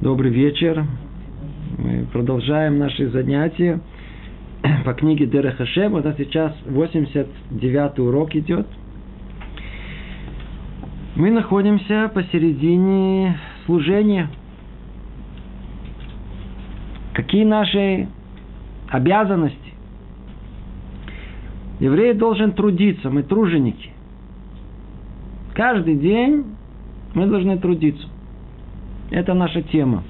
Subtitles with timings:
[0.00, 0.86] Добрый вечер.
[1.76, 3.80] Мы продолжаем наши занятия
[4.86, 5.92] по книге Дера Хашем.
[5.92, 8.66] Нас сейчас 89 урок идет.
[11.16, 14.30] Мы находимся посередине служения.
[17.12, 18.08] Какие наши
[18.88, 19.74] обязанности?
[21.78, 23.90] Еврей должен трудиться, мы труженики.
[25.52, 26.46] Каждый день
[27.12, 28.09] мы должны трудиться.
[29.10, 30.04] Это наша тема.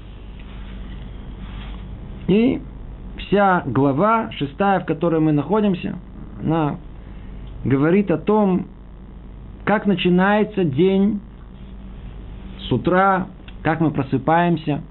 [2.27, 2.61] И
[3.17, 5.95] вся глава, шестая, в которой мы находимся,
[6.41, 6.77] она
[7.65, 8.67] говорит о том,
[9.65, 11.19] как начинается день
[12.59, 13.27] с утра,
[13.63, 14.81] как мы просыпаемся,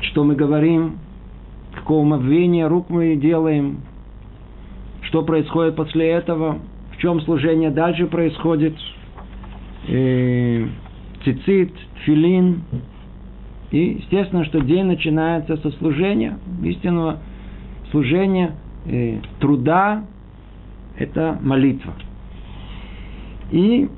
[0.00, 0.98] что мы говорим,
[1.74, 3.80] какого умовения рук мы делаем,
[5.02, 6.58] что происходит после этого,
[6.92, 8.74] в чем служение дальше происходит–
[9.88, 10.66] э,
[11.24, 11.72] цицит,
[12.04, 12.62] филин.
[13.70, 17.18] И естественно, что день начинается со служения, истинного
[17.90, 18.52] служения,
[18.86, 20.04] э, труда,
[20.96, 21.94] это молитва.
[23.50, 23.88] И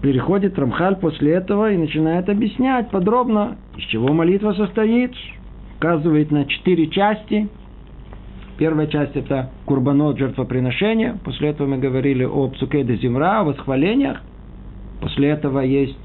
[0.00, 5.12] переходит Рамхаль после этого и начинает объяснять подробно, из чего молитва состоит,
[5.76, 7.48] указывает на четыре части.
[8.58, 11.18] Первая часть это курбанот, жертвоприношения.
[11.24, 14.22] После этого мы говорили о псукеде земра, о восхвалениях.
[15.00, 15.98] После этого есть,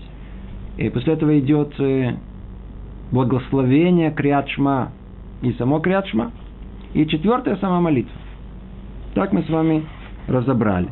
[0.77, 2.15] и после этого идет э,
[3.11, 4.91] благословение Криадшма
[5.41, 6.31] и само Криадшма.
[6.93, 8.15] И четвертая сама молитва.
[9.13, 9.85] Так мы с вами
[10.27, 10.89] разобрали.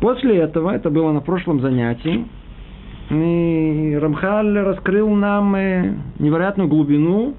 [0.00, 2.26] После этого, это было на прошлом занятии,
[3.10, 7.34] и Рамхаль раскрыл нам э, невероятную глубину,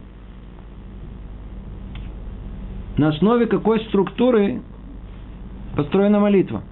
[2.98, 4.62] на основе какой структуры
[5.76, 6.64] построена молитва.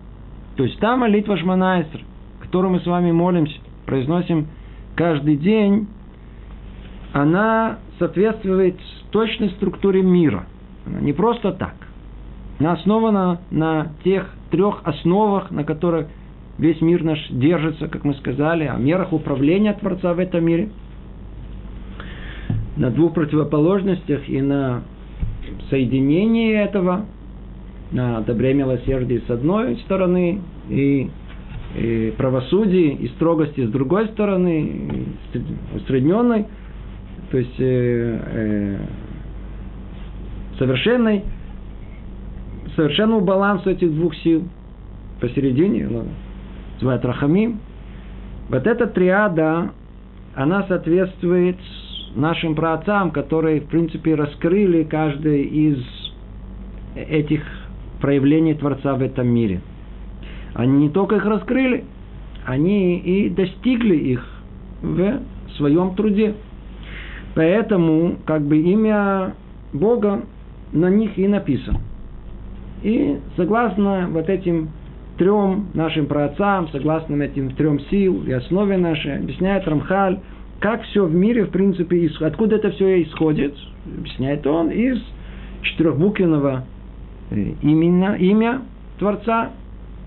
[0.56, 2.02] То есть та молитва Шманайсер–
[2.56, 4.48] которую мы с вами молимся, произносим
[4.96, 5.88] каждый день,
[7.14, 8.76] она соответствует
[9.12, 10.46] точной структуре мира.
[10.86, 11.76] Она не просто так.
[12.60, 16.08] Она основана на тех трех основах, на которых
[16.58, 20.70] весь мир наш держится, как мы сказали, о мерах управления Творца в этом мире,
[22.78, 24.84] на двух противоположностях и на
[25.70, 27.06] соединении этого,
[27.92, 31.10] на добре милосердии с одной стороны и
[31.76, 35.08] и правосудии и строгости с другой стороны,
[35.76, 36.46] усредненной,
[37.32, 38.78] то есть э, э,
[40.58, 41.24] совершенной,
[42.76, 44.44] совершенному балансу этих двух сил
[45.20, 46.06] посередине, ну,
[46.76, 47.60] называют Рахамим.
[48.50, 49.72] Вот эта триада,
[50.34, 51.58] она соответствует
[52.16, 55.78] нашим праотцам, которые, в принципе, раскрыли каждый из
[56.96, 57.42] этих
[58.00, 59.62] проявлений Творца в этом мире–
[60.56, 61.84] они не только их раскрыли,
[62.46, 64.26] они и достигли их
[64.82, 65.20] в
[65.58, 66.36] своем труде.
[67.36, 69.36] Поэтому, как бы имя
[69.74, 70.24] Бога
[70.72, 71.80] на них и написано.
[72.84, 74.70] И согласно вот этим
[75.18, 80.20] трем нашим праотцам, согласно этим трем сил и основе нашей, объясняет Рамхаль,
[80.60, 83.56] как все в мире, в принципе, откуда это все исходит,
[83.86, 85.00] объясняет он, из
[85.64, 86.64] четырехбуквенного
[87.32, 88.62] э, имени, имя
[89.00, 89.52] Творца,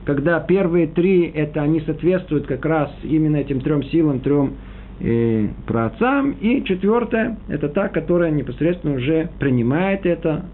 [0.09, 4.55] когда первые три, это они соответствуют как раз именно этим трем силам, трем
[5.01, 10.47] э, праотцам, и четвертое, это та, которая непосредственно уже принимает это,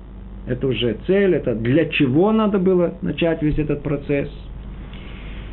[0.49, 4.29] это уже цель, это для чего надо было начать весь этот процесс.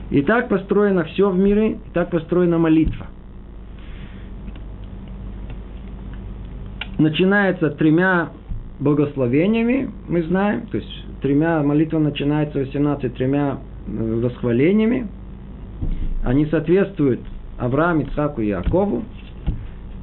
[0.10, 3.06] И так построено все в мире, и так построена молитва.
[6.98, 8.30] Начинается тремя
[8.80, 15.08] благословениями, мы знаем, то есть тремя, молитва начинается 18 тремя восхвалениями.
[16.24, 17.22] Они соответствуют
[17.58, 19.04] Аврааму, Ицхаку и Якову.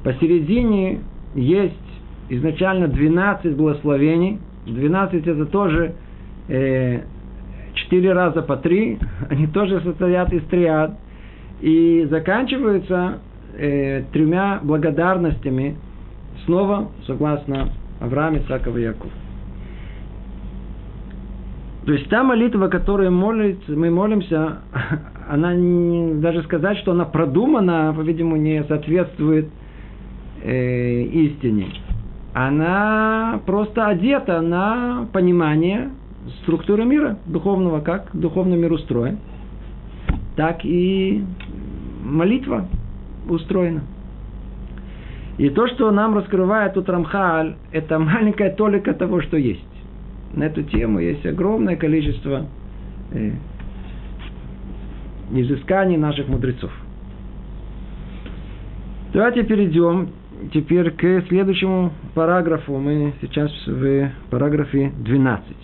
[0.03, 0.99] Посередине
[1.35, 1.75] есть
[2.29, 4.39] изначально 12 благословений.
[4.65, 5.93] 12 это тоже
[6.47, 7.01] э,
[7.73, 8.99] 4 раза по 3.
[9.29, 10.97] Они тоже состоят из триад.
[11.61, 13.19] И заканчиваются
[13.57, 15.75] э, тремя благодарностями
[16.45, 19.11] снова согласно Аврааму, Ицхаку и Якову.
[21.89, 24.59] То есть та молитва, которую молится, мы молимся,
[25.27, 29.47] она не, даже сказать, что она продумана, по-видимому, не соответствует
[30.43, 31.69] э, истине.
[32.35, 35.89] Она просто одета на понимание
[36.43, 39.17] структуры мира духовного, как духовный мир устроен,
[40.35, 41.23] так и
[42.03, 42.67] молитва
[43.27, 43.81] устроена.
[45.39, 49.68] И то, что нам раскрывает тут Рамхаль, это маленькая толика того, что есть
[50.33, 52.45] на эту тему есть огромное количество
[53.11, 53.31] э,
[55.31, 56.71] изысканий наших мудрецов.
[59.13, 60.09] Давайте перейдем
[60.53, 62.77] теперь к следующему параграфу.
[62.77, 65.55] Мы сейчас в параграфе 12.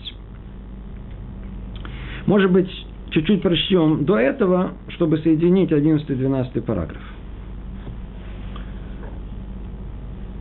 [2.26, 2.68] Может быть,
[3.10, 7.02] чуть-чуть прочтем до этого, чтобы соединить 11 и 12 параграф.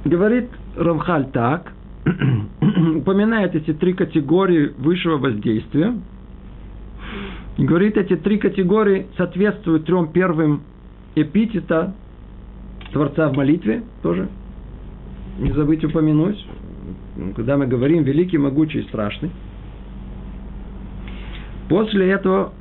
[0.04, 1.74] Говорит Рамхаль так,
[2.98, 5.94] упоминает эти три категории высшего воздействия.
[7.58, 10.62] И говорит, эти три категории соответствуют трем первым
[11.16, 11.96] эпитета
[12.92, 14.30] Творца в молитве тоже.
[15.40, 16.46] Не забыть упомянуть,
[17.36, 19.32] когда мы говорим великий, могучий и страшный.
[21.70, 22.54] После этого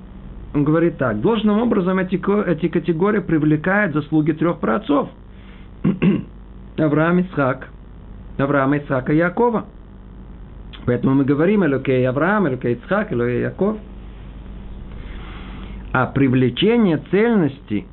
[0.55, 1.21] он говорит так.
[1.21, 2.17] Должным образом эти,
[2.49, 5.09] эти категории привлекают заслуги трех праотцов.
[6.79, 7.69] Авраам, Ицхак,
[8.39, 9.67] Авраама, Ицхака и Якова.
[10.87, 13.77] Поэтому мы говорим Элокей Авраам, Элокей Ицхак, Элокей Яков.
[15.93, 17.85] А привлечение цельности,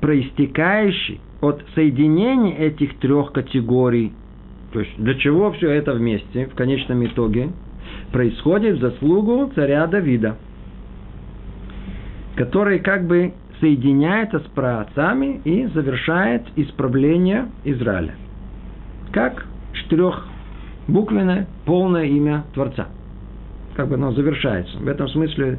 [0.00, 4.12] проистекающей от соединения этих трех категорий,
[4.72, 7.50] то есть для чего все это вместе в конечном итоге,
[8.12, 10.36] происходит в заслугу царя Давида,
[12.36, 18.14] который как бы соединяется с праотцами и завершает исправление Израиля.
[19.12, 19.46] Как
[19.90, 22.88] четырехбуквенное полное имя Творца.
[23.76, 24.78] Как бы оно завершается.
[24.78, 25.58] В этом смысле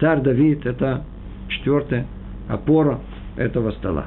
[0.00, 1.04] царь Давид– это
[1.48, 2.06] четвертая
[2.48, 3.00] опора
[3.36, 4.06] этого стола.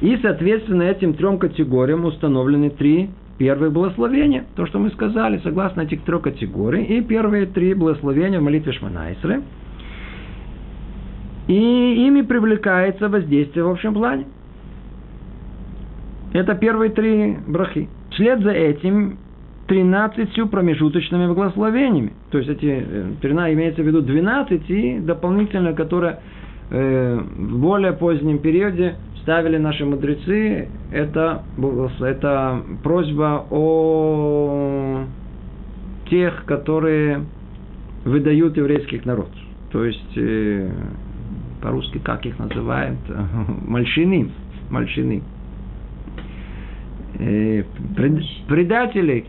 [0.00, 4.44] И, соответственно, этим трем категориям установлены три первых благословения.
[4.56, 6.84] То, что мы сказали, согласно этих трех категорий.
[6.84, 9.42] И первые три благословения в молитве Шманайсры.
[11.46, 14.26] И ими привлекается воздействие в общем плане.
[16.32, 17.88] Это первые три брахи.
[18.12, 19.18] Вслед за этим
[19.68, 22.12] 13 промежуточными благословениями.
[22.30, 22.84] То есть эти
[23.20, 26.18] 13 э, имеется в виду 12 и дополнительно, которые
[26.70, 31.42] э, в более позднем периоде ставили наши мудрецы, это,
[32.00, 35.04] это просьба о
[36.10, 37.24] тех, которые
[38.04, 39.30] выдают еврейских народ.
[39.70, 40.70] То есть, э,
[41.62, 42.98] по-русски как их называют?
[43.66, 44.30] Мальчины.
[44.70, 45.22] Мальчины.
[47.24, 47.62] Э,
[47.96, 49.26] пред, предателей,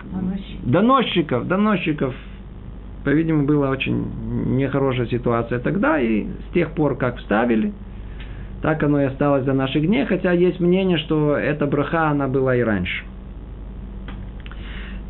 [0.63, 2.15] доносчиков, доносчиков.
[3.03, 4.05] По-видимому, была очень
[4.55, 7.71] нехорошая ситуация тогда, и с тех пор, как вставили,
[8.61, 12.55] так оно и осталось за наши дни, хотя есть мнение, что эта браха, она была
[12.55, 13.03] и раньше.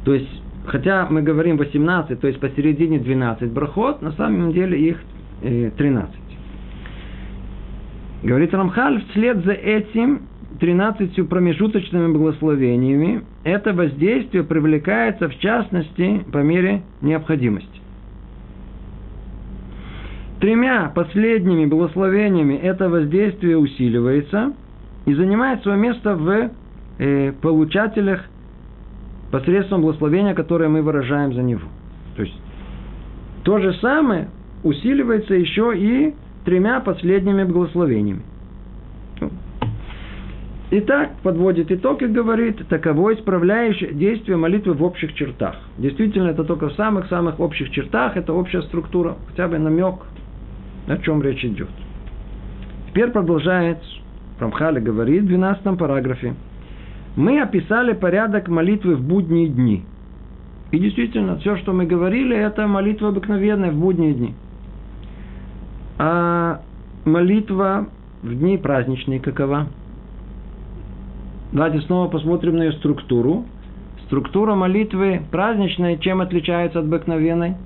[0.03, 5.01] То есть, хотя мы говорим 18, то есть посередине 12 брахот, на самом деле их
[5.41, 6.15] 13.
[6.15, 6.19] Э,
[8.23, 10.23] Говорит Рамхаль, вслед за этим
[10.63, 17.81] 13 промежуточными благословениями это воздействие привлекается в частности по мере необходимости.
[20.39, 24.53] Тремя последними благословениями это воздействие усиливается
[25.05, 26.51] и занимает свое место в
[26.97, 28.23] э, получателях
[29.31, 31.67] посредством благословения, которое мы выражаем за него.
[32.15, 32.39] То есть
[33.43, 34.29] то же самое
[34.63, 36.13] усиливается еще и
[36.45, 38.21] тремя последними благословениями.
[40.75, 45.55] Итак, подводит итог и говорит, таково исправляющее действие молитвы в общих чертах.
[45.77, 49.97] Действительно, это только в самых-самых общих чертах, это общая структура, хотя бы намек
[50.87, 51.69] о чем речь идет.
[52.89, 53.77] Теперь продолжает
[54.39, 56.33] Рамхали говорит в 12 параграфе.
[57.15, 59.85] Мы описали порядок молитвы в будние дни.
[60.71, 64.33] И действительно, все, что мы говорили, это молитва обыкновенная в будние дни.
[65.99, 66.61] А
[67.05, 67.89] молитва
[68.23, 69.67] в дни праздничные какова?
[71.53, 73.45] Давайте снова посмотрим на ее структуру.
[74.07, 77.57] Структура молитвы праздничной чем отличается от обыкновенной?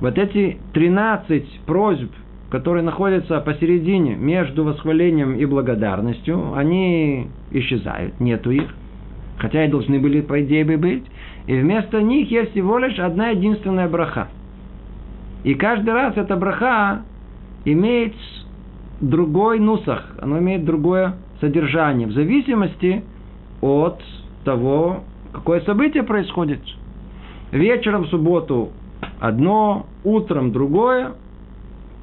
[0.00, 2.12] Вот эти 13 просьб,
[2.48, 8.72] которые находятся посередине между восхвалением и благодарностью, они исчезают, нету их.
[9.38, 11.04] Хотя и должны были, по идее, бы быть.
[11.48, 14.28] И вместо них есть всего лишь одна единственная браха.
[15.42, 17.02] И каждый раз эта браха
[17.64, 18.14] имеет
[19.00, 23.04] другой нусах, она имеет другое содержание, в зависимости
[23.60, 24.00] от
[24.44, 26.60] того, какое событие происходит.
[27.52, 28.70] Вечером в субботу
[29.20, 31.12] одно, утром другое,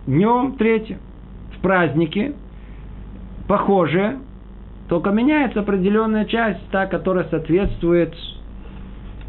[0.08, 1.00] днем третье.
[1.58, 2.34] В празднике
[3.48, 4.18] похоже,
[4.90, 8.14] только меняется определенная часть, та, которая соответствует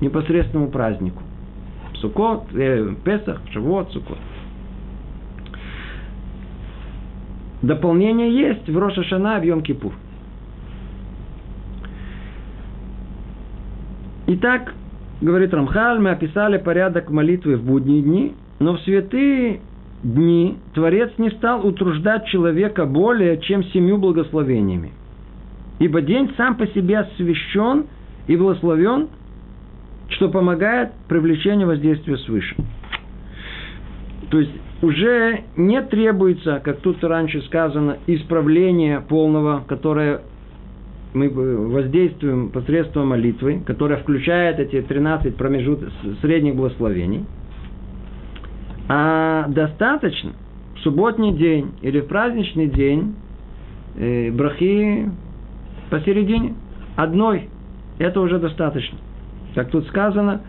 [0.01, 1.23] непосредственному празднику.
[2.01, 4.19] Сукот, э, Песах, Шавот, Сукот.
[7.65, 9.93] Дополнение есть в Роша Шана в Йом-Кипур.
[14.27, 14.75] Итак,
[15.23, 19.61] говорит Рамхаль, мы описали порядок молитвы в будние дни, но в святые
[20.03, 24.93] дни Творец не стал утруждать человека более, чем семью благословениями.
[25.79, 27.87] Ибо день сам по себе освящен
[28.27, 29.09] и благословен,
[30.11, 32.57] что помогает привлечению воздействия свыше.
[34.29, 34.53] То есть
[34.85, 40.21] уже не требуется, как тут раньше сказано, исправления полного, которое
[41.15, 47.25] мы воздействуем посредством молитвы, которая включает эти 13 промежутков средних благословений.
[48.89, 50.33] А достаточно
[50.77, 53.15] в субботний день или в праздничный день
[53.97, 55.11] э, брахи
[55.89, 56.55] посередине,
[56.97, 57.49] одной.
[57.99, 58.99] Это уже достаточно.
[59.55, 60.43] Как тут сказано,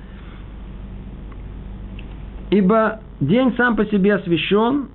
[2.55, 4.85] ибо день сам по себе освящен,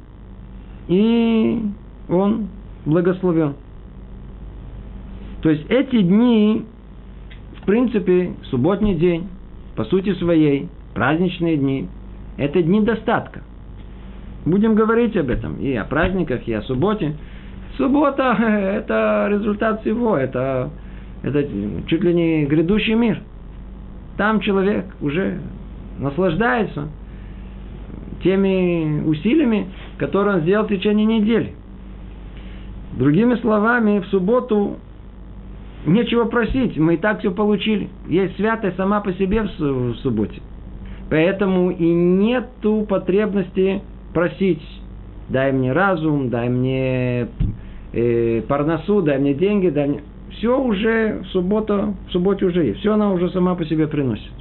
[0.88, 1.62] и
[2.09, 2.49] он
[2.87, 3.55] благословен.
[5.43, 6.64] То есть эти дни,
[7.61, 9.29] в принципе, субботний день,
[9.76, 11.87] по сути своей, праздничные дни,
[12.38, 13.43] это дни достатка.
[14.47, 17.14] Будем говорить об этом и о праздниках, и о субботе.
[17.76, 20.71] Суббота– это результат всего, это,
[21.23, 21.47] это
[21.87, 23.21] чуть ли не грядущий мир.
[24.17, 25.40] Там человек уже
[25.99, 26.88] наслаждается
[28.23, 31.55] теми усилиями, которые он сделал в течение недели.
[32.93, 34.77] Другими словами, в субботу
[35.87, 37.89] нечего просить, мы и так все получили.
[38.09, 40.41] Есть святость сама по себе в субботе.
[41.09, 43.83] Поэтому и нету потребности
[44.15, 44.62] просить.
[45.29, 47.29] Дай мне разум, дай мне
[47.93, 50.00] э, парносу, дай мне деньги, дай мне...
[50.33, 52.81] Все уже в субботу, в субботе уже есть.
[52.81, 54.33] Все она уже сама по себе приносит.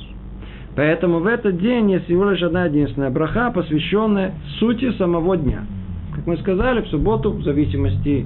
[0.80, 5.66] Поэтому в этот день есть всего лишь одна единственная браха, посвященная сути самого дня.
[6.16, 8.26] Как мы сказали, в субботу, в зависимости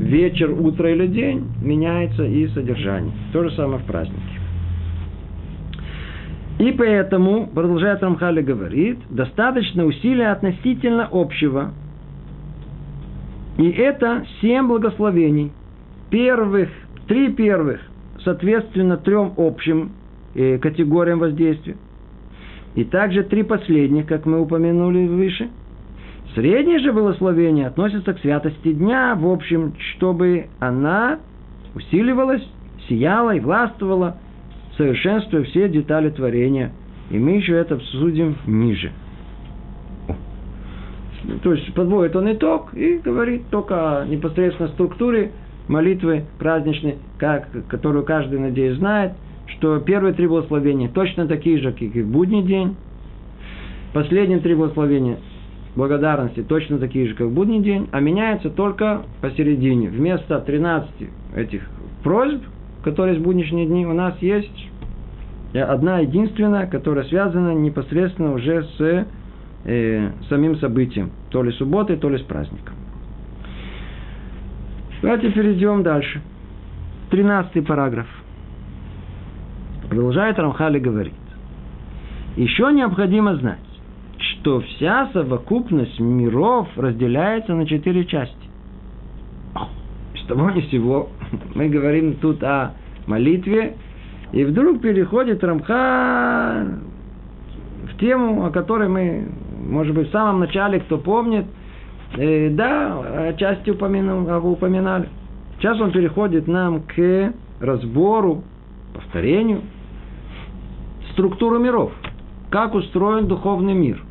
[0.00, 3.12] вечер, утро или день, меняется и содержание.
[3.32, 4.20] То же самое в празднике.
[6.58, 11.70] И поэтому, продолжает Рамхали говорит, достаточно усилия относительно общего.
[13.58, 15.52] И это семь благословений.
[16.10, 16.68] Первых,
[17.06, 17.78] три первых,
[18.24, 19.92] соответственно, трем общим
[20.60, 21.76] категориям воздействия.
[22.74, 25.48] И также три последних, как мы упомянули выше.
[26.34, 31.18] Среднее же благословение относится к святости дня, в общем, чтобы она
[31.74, 32.46] усиливалась,
[32.88, 34.18] сияла и властвовала,
[34.76, 36.72] совершенствуя все детали творения.
[37.10, 38.92] И мы еще это обсудим ниже.
[41.42, 45.32] То есть подводит он итог и говорит только о непосредственно структуре
[45.68, 49.12] молитвы праздничной, как, которую каждый, надеюсь, знает,
[49.46, 52.76] что первые три благословения точно такие же, как и в будний день.
[53.92, 55.18] Последние три благословения
[55.76, 59.88] благодарности точно такие же, как в будний день, а меняются только посередине.
[59.88, 60.90] Вместо 13
[61.36, 61.62] этих
[62.02, 62.42] просьб,
[62.82, 64.68] которые в будничные дни, у нас есть
[65.54, 69.06] одна единственная, которая связана непосредственно уже с
[69.64, 72.74] э, самим событием, то ли субботой, то ли с праздником.
[75.02, 76.20] Давайте перейдем дальше.
[77.10, 78.06] Тринадцатый параграф.
[79.88, 81.14] Продолжает Рамхали говорит.
[82.36, 83.58] Еще необходимо знать,
[84.18, 88.36] что вся совокупность миров разделяется на четыре части.
[90.22, 91.08] С того ни сего
[91.54, 92.72] мы говорим тут о
[93.06, 93.76] молитве,
[94.32, 96.66] и вдруг переходит Рамха
[97.90, 99.28] в тему, о которой мы,
[99.68, 101.46] может быть, в самом начале, кто помнит,
[102.16, 105.08] э, да, части упомянул, упоминали.
[105.58, 108.42] Сейчас он переходит нам к разбору,
[108.92, 109.62] повторению
[111.16, 111.92] структуры миров.
[112.50, 114.02] Как устроен духовный мир.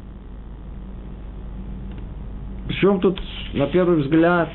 [2.67, 3.21] Причем тут,
[3.53, 4.49] на первый взгляд,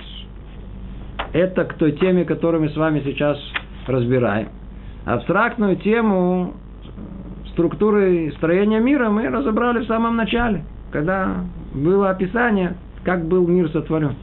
[1.32, 3.38] это к той теме, которую мы с вами сейчас
[3.86, 4.48] разбираем.
[5.06, 6.54] Абстрактную тему
[7.52, 14.16] структуры строения мира мы разобрали в самом начале, когда было описание, как был мир сотворен.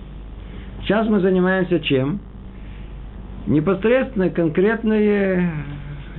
[0.81, 2.19] Сейчас мы занимаемся чем?
[3.47, 5.49] Непосредственно конкретные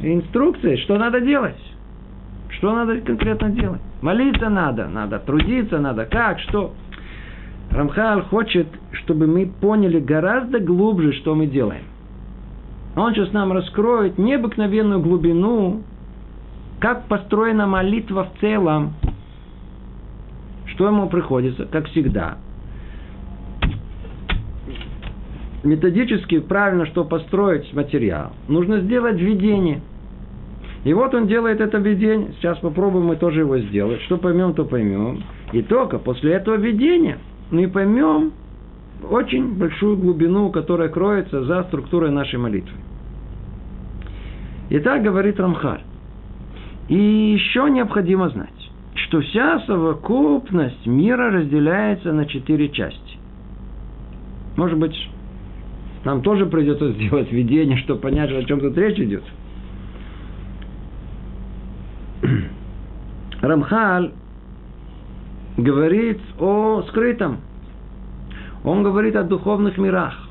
[0.03, 1.68] инструкции, что надо делать.
[2.59, 3.81] Что надо конкретно делать?
[4.03, 6.75] Молиться надо, надо трудиться, надо как, что.
[7.71, 11.85] Рамхал хочет, чтобы мы поняли гораздо глубже, что мы делаем.
[12.97, 15.83] Он сейчас нам раскроет необыкновенную глубину,
[16.81, 18.95] как построена молитва в целом.
[20.67, 22.39] Что ему приходится, как всегда.
[25.63, 29.81] Методически правильно, что построить материал, нужно сделать введение.
[30.85, 32.33] И вот он делает это введение.
[32.39, 34.01] Сейчас попробуем мы тоже его сделать.
[34.03, 35.23] Что поймем, то поймем.
[35.53, 37.19] И только после этого введения
[37.51, 38.33] мы поймем
[39.11, 42.77] очень большую глубину, которая кроется за структурой нашей молитвы.
[44.71, 45.83] И так говорит Рамхаль.
[46.89, 53.19] И еще необходимо знать, что вся совокупность мира разделяется на четыре части.
[54.57, 54.95] Может быть,
[56.05, 59.25] Нам тоже придется сделать видение, чтобы понять, о чем тут речь идет.
[63.41, 64.13] Рамхаль
[65.57, 67.39] говорит о скрытом.
[68.65, 70.29] Он говорит о духовных мирах.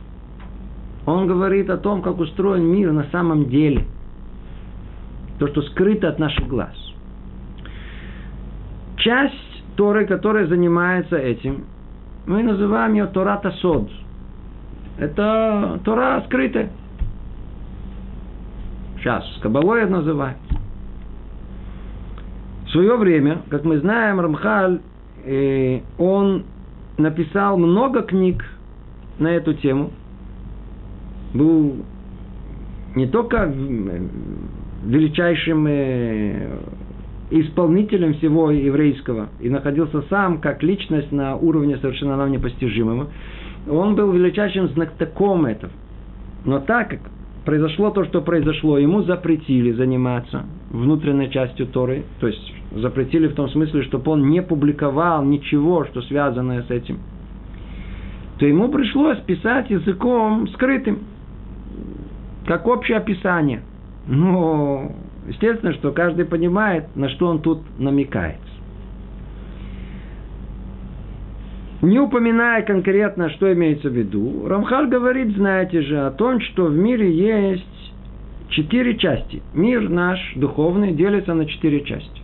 [1.06, 3.86] Он говорит о том, как устроен мир на самом деле.
[5.40, 6.76] То, что скрыто от наших глаз.
[8.98, 9.34] Часть
[9.76, 11.66] Торы, которая занимается этим,
[12.26, 13.90] мы называем ее Тората Сод.
[14.98, 16.72] Это Тора скрытая.
[18.98, 20.38] Сейчас Кабалой называют.
[22.68, 24.80] В свое время, как мы знаем, Рамхаль,
[25.26, 26.44] э, он
[26.98, 28.44] написал много книг
[29.20, 29.92] на эту тему.
[31.34, 31.78] Был
[32.96, 33.54] не только
[34.84, 36.60] величайшим э,
[37.30, 43.08] исполнителем всего еврейского и находился сам как личность на уровне совершенно нам непостижимого,
[43.70, 45.72] он был величайшим знатоком этого.
[46.44, 47.00] Но так как
[47.46, 53.50] произошло то, что произошло, ему запретили заниматься внутренней частью Торы, то есть запретили в том
[53.50, 57.00] смысле, чтобы он не публиковал ничего, что связанное с этим,
[58.40, 61.00] то ему пришлось писать языком скрытым,
[62.46, 63.62] как общее описание.
[64.08, 64.92] Но
[65.28, 68.40] естественно, что каждый понимает, на что он тут намекает.
[71.82, 76.76] Не упоминая конкретно, что имеется в виду, Рамхаль говорит, знаете же, о том, что в
[76.76, 77.94] мире есть
[78.50, 79.44] четыре части.
[79.54, 82.22] Мир наш, духовный, делится на четыре части.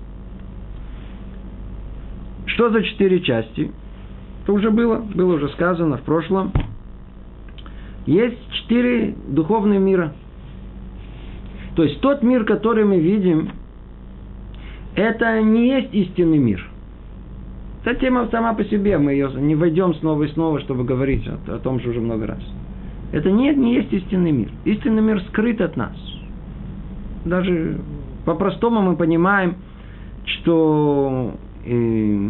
[2.53, 3.72] Что за четыре части?
[4.43, 6.51] Это уже было, было уже сказано в прошлом.
[8.05, 10.13] Есть четыре духовных мира.
[11.75, 13.50] То есть тот мир, который мы видим,
[14.95, 16.69] это не есть истинный мир.
[17.83, 21.55] Эта тема сама по себе, мы ее не войдем снова и снова, чтобы говорить о,
[21.55, 22.39] о том же уже много раз.
[23.12, 24.50] Это нет, не есть истинный мир.
[24.65, 25.95] Истинный мир скрыт от нас.
[27.25, 27.79] Даже
[28.25, 29.55] по-простому мы понимаем,
[30.25, 31.33] что
[31.66, 32.30] э,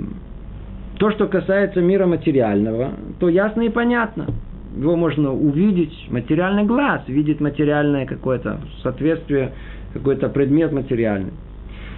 [0.99, 4.27] то, что касается мира материального, то ясно и понятно.
[4.75, 9.53] Его можно увидеть, материальный глаз видит материальное какое-то соответствие,
[9.93, 11.33] какой-то предмет материальный.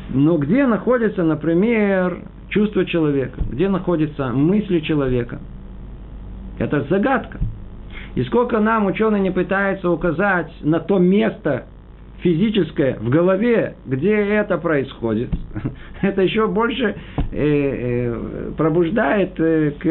[0.09, 2.19] Но где находится, например,
[2.49, 5.39] чувство человека, где находятся мысли человека.
[6.59, 7.39] Это загадка.
[8.15, 11.65] И сколько нам ученые не пытаются указать на то место
[12.21, 15.29] физическое в голове, где это происходит,
[16.01, 16.95] это еще больше
[17.31, 19.85] э, э, пробуждает э, к,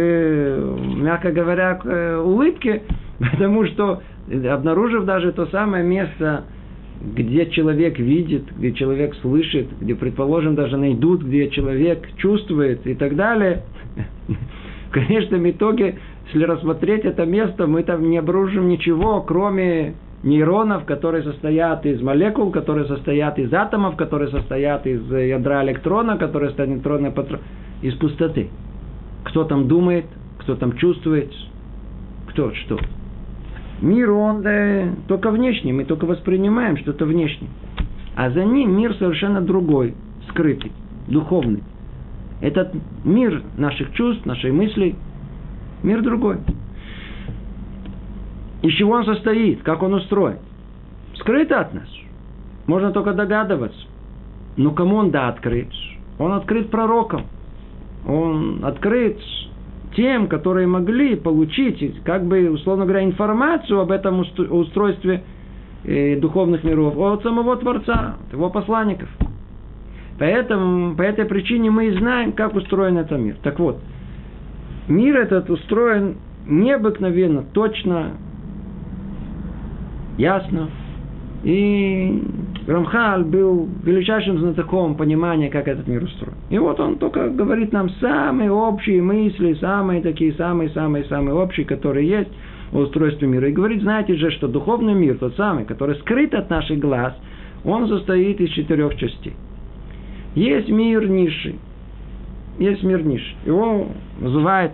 [0.97, 2.83] мягко говоря, к улыбке,
[3.19, 6.45] потому что обнаружив даже то самое место
[7.05, 13.15] где человек видит, где человек слышит, где, предположим, даже найдут, где человек чувствует и так
[13.15, 13.63] далее,
[14.89, 15.99] в конечном итоге,
[16.33, 22.51] если рассмотреть это место, мы там не обнаружим ничего, кроме нейронов, которые состоят из молекул,
[22.51, 27.41] которые состоят из атомов, которые состоят из ядра электрона, которые состоят из нейтронной патрон,
[27.83, 28.49] из пустоты.
[29.25, 30.07] Кто там думает,
[30.39, 31.31] кто там чувствует,
[32.29, 32.79] кто что.
[33.81, 37.51] Мир, он да, только внешний, мы только воспринимаем что-то внешнее.
[38.17, 39.95] А за ним мир совершенно другой,
[40.31, 40.73] скрытый,
[41.09, 41.63] духовный.
[42.41, 42.73] Этот
[43.05, 44.95] мир наших чувств, нашей мысли,
[45.83, 46.39] мир другой.
[48.65, 50.39] Из чего он состоит, как он устроен?
[51.17, 51.89] Скрыто от нас.
[52.67, 53.79] Можно только догадываться.
[54.57, 55.69] Но кому он да открыт?
[56.19, 57.27] Он открыт пророкам.
[58.09, 59.19] Он открыт
[59.95, 65.23] тем, которые могли получить, как бы, условно говоря, информацию об этом устройстве
[65.85, 69.11] э, духовных миров от самого Творца, от его посланников.
[70.19, 73.37] Поэтому, по этой причине мы и знаем, как устроен этот мир.
[73.43, 73.79] Так вот,
[74.89, 78.13] мир этот устроен необыкновенно, точно,
[80.19, 80.69] ясно.
[81.43, 82.23] И
[82.67, 86.37] Рамхаль был величайшим знатоком понимания, как этот мир устроен.
[86.49, 92.31] И вот он только говорит нам самые общие мысли, самые такие, самые-самые-самые общие, которые есть
[92.73, 93.49] о устройстве мира.
[93.49, 97.15] И говорит, знаете же, что духовный мир, тот самый, который скрыт от наших глаз,
[97.65, 99.35] он состоит из четырех частей.
[100.35, 101.59] Есть мир низший.
[102.59, 103.37] Есть мир низший.
[103.45, 104.73] Его называют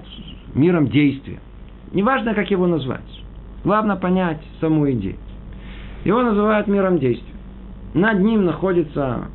[0.54, 1.40] миром действия.
[1.92, 3.00] Неважно, как его назвать.
[3.64, 5.16] Главное понять саму идею.
[6.04, 7.34] Его называют миром действия.
[7.94, 9.28] Над ним находится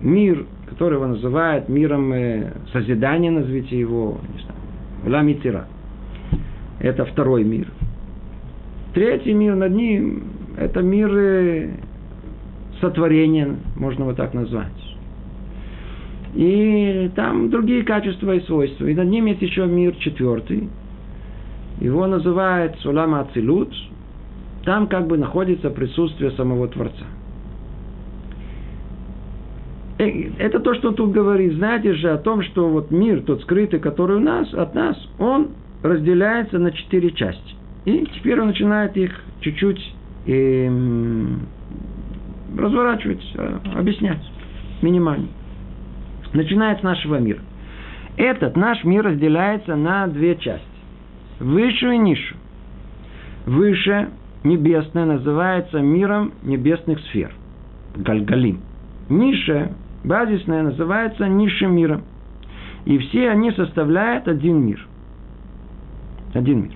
[0.00, 4.58] мир, который его называют миром э, созидания, назовите его, не знаю,
[5.06, 5.66] Ламитира.
[6.78, 7.68] Это второй мир.
[8.94, 10.24] Третий мир над ним–
[10.56, 11.70] это мир э,
[12.80, 14.72] сотворения, можно вот так назвать.
[16.34, 18.86] И там другие качества и свойства.
[18.86, 20.68] И над ним есть еще мир четвертый.
[21.80, 23.72] Его называют Сулама Ацилут.
[24.64, 27.04] Там как бы находится присутствие самого Творца.
[29.98, 31.54] Э, это то, что он тут говорит.
[31.54, 35.48] Знаете же о том, что вот мир, тот скрытый, который у нас, от нас, он
[35.82, 37.54] разделяется на четыре части.
[37.84, 39.94] И теперь он начинает их чуть-чуть
[40.26, 40.68] э,
[42.56, 44.20] разворачивать, э, объяснять
[44.82, 45.28] минимально.
[46.32, 47.40] Начинает с нашего мира.
[48.16, 50.66] Этот наш мир разделяется на две части.
[51.38, 52.38] Высшую и низшую.
[53.46, 54.10] Выше
[54.44, 57.32] небесное называется миром небесных сфер.
[57.96, 58.60] Гальгалим.
[59.08, 59.72] Низшее,
[60.04, 62.02] базисное, называется низшим миром.
[62.84, 64.86] И все они составляют один мир.
[66.32, 66.72] Один мир.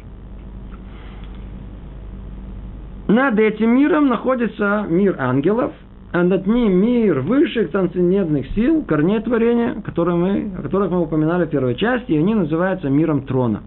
[3.06, 5.72] Над этим миром находится мир ангелов,
[6.12, 11.44] а над ним мир высших трансцендентных сил, корней творения, которые мы, о которых мы упоминали
[11.44, 13.62] в первой части, и они называются миром трона.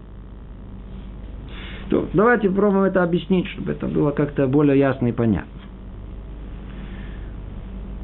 [1.90, 5.48] То, давайте попробуем это объяснить, чтобы это было как-то более ясно и понятно.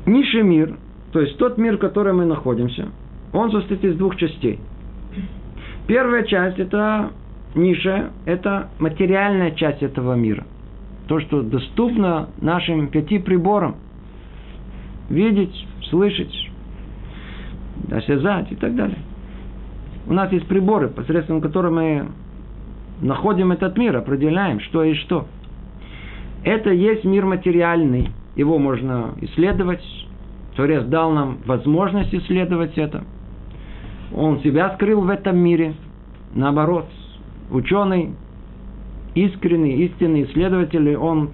[0.07, 0.77] Низший мир,
[1.13, 2.89] то есть тот мир, в котором мы находимся,
[3.33, 4.59] он состоит из двух частей.
[5.87, 7.11] Первая часть– это
[7.55, 10.45] ниша, это материальная часть этого мира.
[11.09, 13.77] То, что доступно нашим пяти приборам.
[15.11, 15.55] Видеть,
[15.91, 16.35] слышать,
[17.91, 18.99] осязать и так далее.
[20.07, 22.09] У нас есть приборы, посредством которых мы
[23.01, 25.27] находим этот мир, определяем, что и что.
[26.45, 28.11] Это есть мир материальный.
[28.37, 29.83] Его можно исследовать.
[30.57, 33.05] Творец дал нам возможность исследовать это.
[34.15, 35.75] Он себя скрыл в этом мире.
[36.35, 36.87] Наоборот,
[37.51, 38.15] ученый,
[39.15, 41.31] искренний, истинный исследователь, он,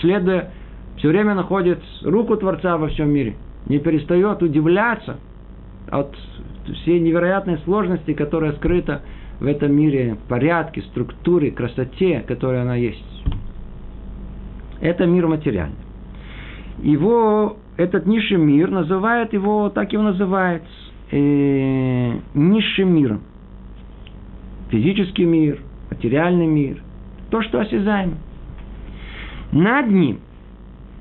[0.00, 0.52] следуя,
[0.96, 3.34] все время находит руку Творца во всем мире.
[3.66, 5.16] Не перестает удивляться
[5.90, 6.14] от
[6.82, 9.02] всей невероятной сложности, которая скрыта
[9.40, 13.04] в этом мире, порядке, структуре, красоте, которая она есть.
[14.80, 15.76] Это мир материальный.
[16.82, 20.62] Его, этот низший мир, называет его, так его называют,
[21.10, 23.20] э, низшим миром
[24.70, 26.82] физический мир, материальный мир,
[27.30, 28.14] то, что осязаемо.
[29.52, 30.20] Над ним,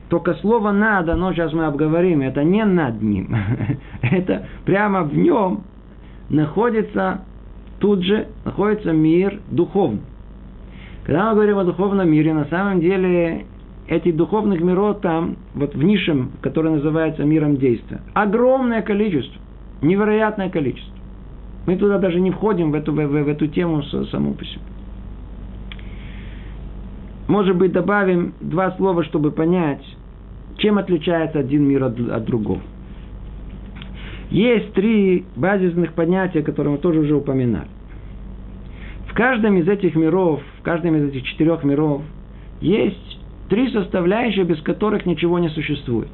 [0.10, 3.36] только слово «надо», но сейчас мы обговорим, это не над ним,
[4.02, 5.64] это прямо в нем
[6.30, 7.22] находится,
[7.80, 10.02] тут же находится мир духовный.
[11.06, 13.46] Когда мы говорим о духовном мире, на самом деле
[13.88, 19.42] этих духовных миров там, вот в нишем, который называется миром действия, огромное количество,
[19.82, 20.94] невероятное количество.
[21.66, 24.62] Мы туда даже не входим, в эту, в, в эту тему саму по себе.
[27.28, 29.84] Может быть, добавим два слова, чтобы понять,
[30.58, 32.62] чем отличается один мир от, от другого.
[34.30, 37.68] Есть три базисных понятия, которые мы тоже уже упоминали.
[39.08, 42.04] В каждом из этих миров, в каждом из этих четырех миров
[42.62, 46.12] есть три составляющие, без которых ничего не существует.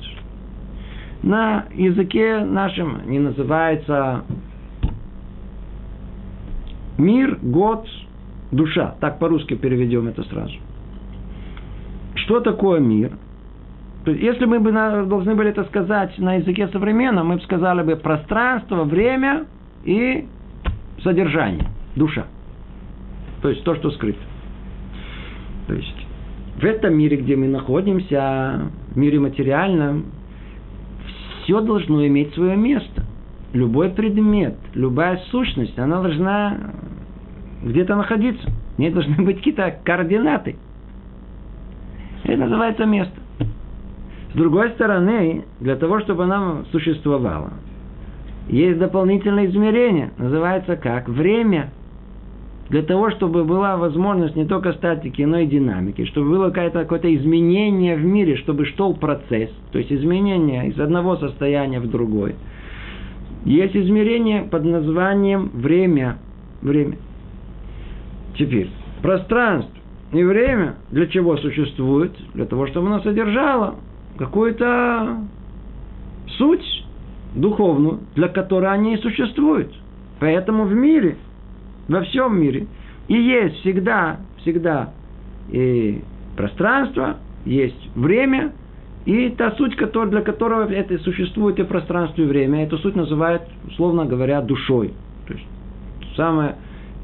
[1.23, 4.23] На языке нашем не называется
[6.97, 7.87] Мир, год,
[8.51, 8.95] душа.
[9.01, 10.53] Так по-русски переведем это сразу.
[12.15, 13.11] Что такое мир?
[14.05, 18.83] Если мы бы должны были это сказать на языке современном, мы бы сказали бы пространство,
[18.83, 19.45] время
[19.83, 20.27] и
[21.03, 22.25] содержание, душа.
[23.41, 24.19] То есть то, что скрыто.
[25.67, 26.07] То есть
[26.57, 30.05] в этом мире, где мы находимся, в мире материальном,
[31.43, 33.03] все должно иметь свое место
[33.53, 36.57] любой предмет, любая сущность, она должна
[37.63, 38.47] где-то находиться.
[38.75, 40.57] В ней должны быть какие-то координаты.
[42.23, 43.24] Это называется место.
[44.35, 47.53] С другой стороны, для того, чтобы она существовала,
[48.49, 51.71] есть дополнительное измерение, называется как время.
[52.67, 57.15] Для того, чтобы была возможность не только статики, но и динамики, чтобы было какое-то, какое-то
[57.15, 62.35] изменение в мире, чтобы шел процесс, то есть изменение из одного состояния в другое–
[63.45, 66.17] есть измерение под названием время.
[66.61, 66.97] Время.
[68.37, 68.69] Теперь,
[69.03, 69.71] пространство
[70.11, 72.11] и время для чего существует?
[72.33, 73.75] Для того, чтобы оно содержало
[74.17, 75.19] какую-то
[76.37, 76.85] суть
[77.35, 79.73] духовную, для которой они и существуют.
[80.19, 81.17] Поэтому в мире,
[81.87, 82.67] во всем мире,
[83.07, 84.91] и есть всегда, всегда
[85.51, 86.01] и
[86.35, 88.53] пространство, есть время–
[89.05, 93.43] и та суть, который, для которого это существует и пространство, и время, эту суть называют,
[93.67, 94.93] условно говоря, душой.
[95.27, 95.45] То есть
[96.15, 96.55] самая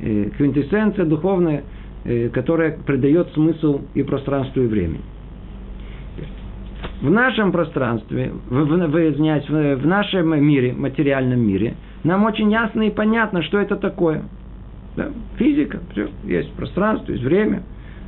[0.01, 1.63] э, квинтэссенция духовная,
[2.03, 5.01] э, которая придает смысл и пространству, и времени.
[7.01, 12.91] В нашем пространстве, в, в, в, в нашем мире, материальном мире, нам очень ясно и
[12.91, 14.23] понятно, что это такое.
[14.95, 15.09] Да?
[15.37, 17.63] Физика, все, есть пространство, есть время.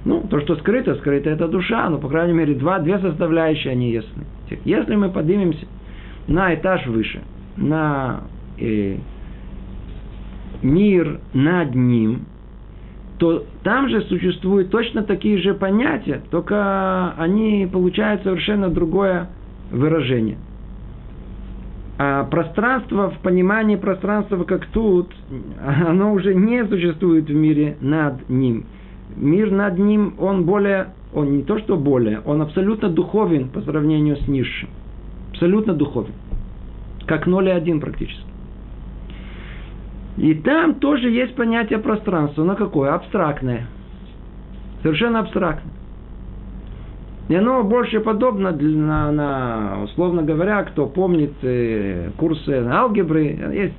[0.06, 3.91] Ну, то, что скрыто, скрыто это душа, но, по крайней мере, два, две составляющие, они
[3.91, 4.25] ясны.
[4.65, 5.65] Если мы поднимемся
[6.27, 7.21] на этаж выше,
[7.56, 8.21] на
[8.60, 8.97] э,
[10.62, 12.25] мир над ним,
[13.19, 19.30] то там же существуют точно такие же понятия, только они получают совершенно другое
[19.71, 20.38] выражение.
[21.97, 25.13] А пространство, в понимании пространства, как тут,
[25.88, 28.65] оно уже не существует в мире над ним.
[29.15, 34.17] Мир над ним, он более, он не то что более, он абсолютно духовен по сравнению
[34.17, 34.69] с низшим.
[35.32, 36.13] Абсолютно духовен.
[37.06, 38.33] Как 0 и 1 практически.
[40.17, 42.43] И там тоже есть понятие пространства.
[42.43, 42.93] Но какое?
[42.93, 43.67] Абстрактное.
[44.82, 45.73] Совершенно абстрактное.
[47.30, 53.23] И оно больше подобно, на, на, условно говоря, кто помнит э, курсы алгебры,
[53.54, 53.73] есть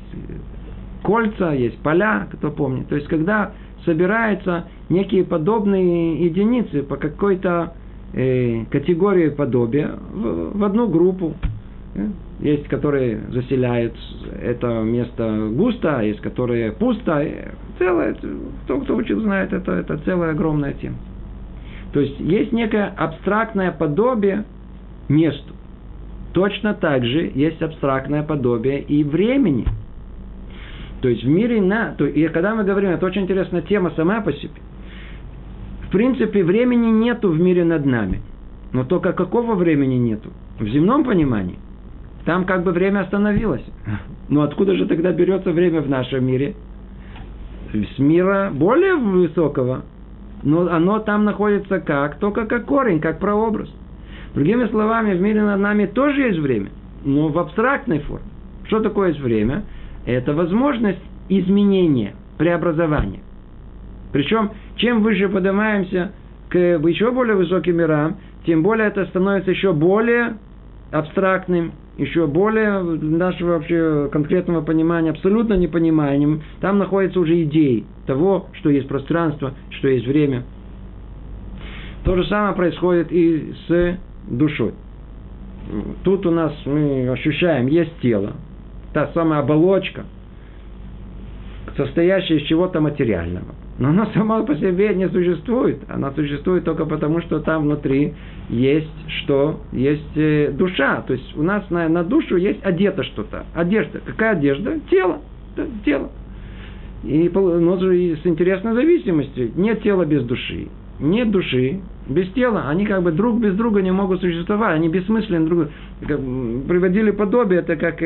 [1.03, 2.89] кольца, есть поля, кто помнит.
[2.89, 3.53] То есть, когда
[3.85, 7.75] собираются некие подобные единицы по какой-то
[8.15, 11.35] э, категории подобия в, в одну группу.
[12.45, 13.95] Есть, которые заселяют
[14.39, 17.27] это место густо, а есть, которые пусто.
[17.79, 18.15] Целое,
[18.65, 20.97] кто, кто учил, знает, это, это целая огромная тема.
[21.95, 24.45] То есть есть некое абстрактное подобие
[25.09, 25.55] месту.
[26.35, 29.65] Точно так же есть абстрактное подобие и времени.
[31.01, 31.93] То есть в мире на...
[31.93, 34.61] То, и когда мы говорим, это очень интересная тема сама по себе.
[35.89, 38.21] В принципе, времени нету в мире над нами.
[38.75, 40.29] Но только какого времени нету?
[40.59, 41.59] В земном понимании.
[42.25, 43.65] Там как бы время остановилось.
[44.29, 46.55] Но откуда же тогда берется время в нашем мире?
[47.73, 49.83] С мира более высокого
[50.45, 52.19] но оно там находится как?
[52.19, 53.69] Только как корень, как прообраз.
[54.35, 56.71] Другими словами, в мире над нами тоже есть время,
[57.05, 58.27] но в абстрактной форме.
[58.67, 59.65] Что такое есть время?
[60.07, 63.21] Это возможность изменения, преобразования.
[64.13, 66.13] Причем, чем выше поднимаемся
[66.51, 70.37] к еще более высоким мирам, тем более это становится еще более
[70.93, 76.43] абстрактным, еще более нашего вообще конкретного понимания, абсолютно непониманием.
[76.61, 80.45] Там находятся уже идеи того, что есть пространство, что есть время.
[82.05, 84.73] То же самое происходит и с душой.
[86.03, 88.35] Тут у нас мы ощущаем, есть тело,
[88.93, 90.05] та самая оболочка,
[91.77, 93.55] состоящая из чего-то материального.
[93.79, 95.79] Но она сама по себе не существует.
[95.89, 98.15] Она существует только потому, что там внутри
[98.49, 98.89] есть
[99.23, 99.61] что?
[99.73, 101.03] Есть э, душа.
[101.03, 103.45] То есть у нас на, на душу есть одето что-то.
[103.55, 104.01] Одежда.
[104.05, 104.79] Какая одежда?
[104.91, 105.19] Тело.
[105.57, 106.11] Да, тело.
[107.03, 109.51] И ну, с интересной зависимостью.
[109.57, 110.69] Нет тела без души.
[111.01, 112.69] Нет души без тела.
[112.69, 114.77] Они как бы друг без друга не могут существовать.
[114.77, 115.69] Они бессмысленны друг
[116.01, 118.01] Приводили подобие, это как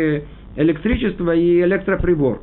[0.57, 2.41] электричество и электроприбор.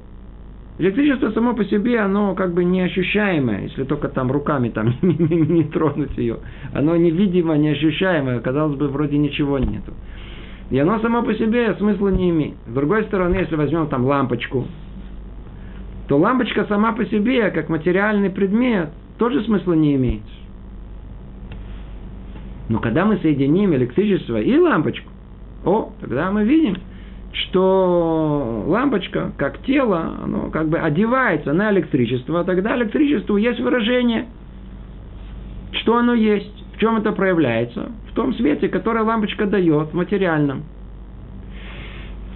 [0.78, 6.18] Электричество само по себе, оно как бы неощущаемое, если только там руками там не, тронуть
[6.18, 6.40] ее.
[6.74, 9.94] Оно невидимо, неощущаемое, казалось бы, вроде ничего нету.
[10.70, 12.56] И оно само по себе смысла не имеет.
[12.68, 14.68] С другой стороны, если возьмем там лампочку,
[16.10, 20.24] то лампочка сама по себе, как материальный предмет, тоже смысла не имеет.
[22.68, 25.10] Но когда мы соединим электричество и лампочку,
[25.64, 26.76] о, тогда мы видим–
[27.36, 34.28] что лампочка, как тело, оно как бы одевается на электричество, а тогда электричеству есть выражение,
[35.74, 40.64] что оно есть, в чем это проявляется, в том свете, который лампочка дает, материальном.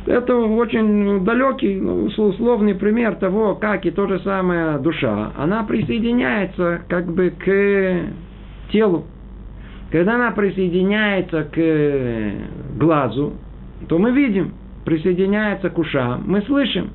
[0.05, 6.81] Это очень далекий, ну, условный пример того, как и то же самое душа, она присоединяется
[6.89, 9.05] как бы к телу.
[9.91, 13.33] Когда она присоединяется к глазу,
[13.87, 14.53] то мы видим,
[14.85, 16.91] присоединяется к ушам, мы слышим.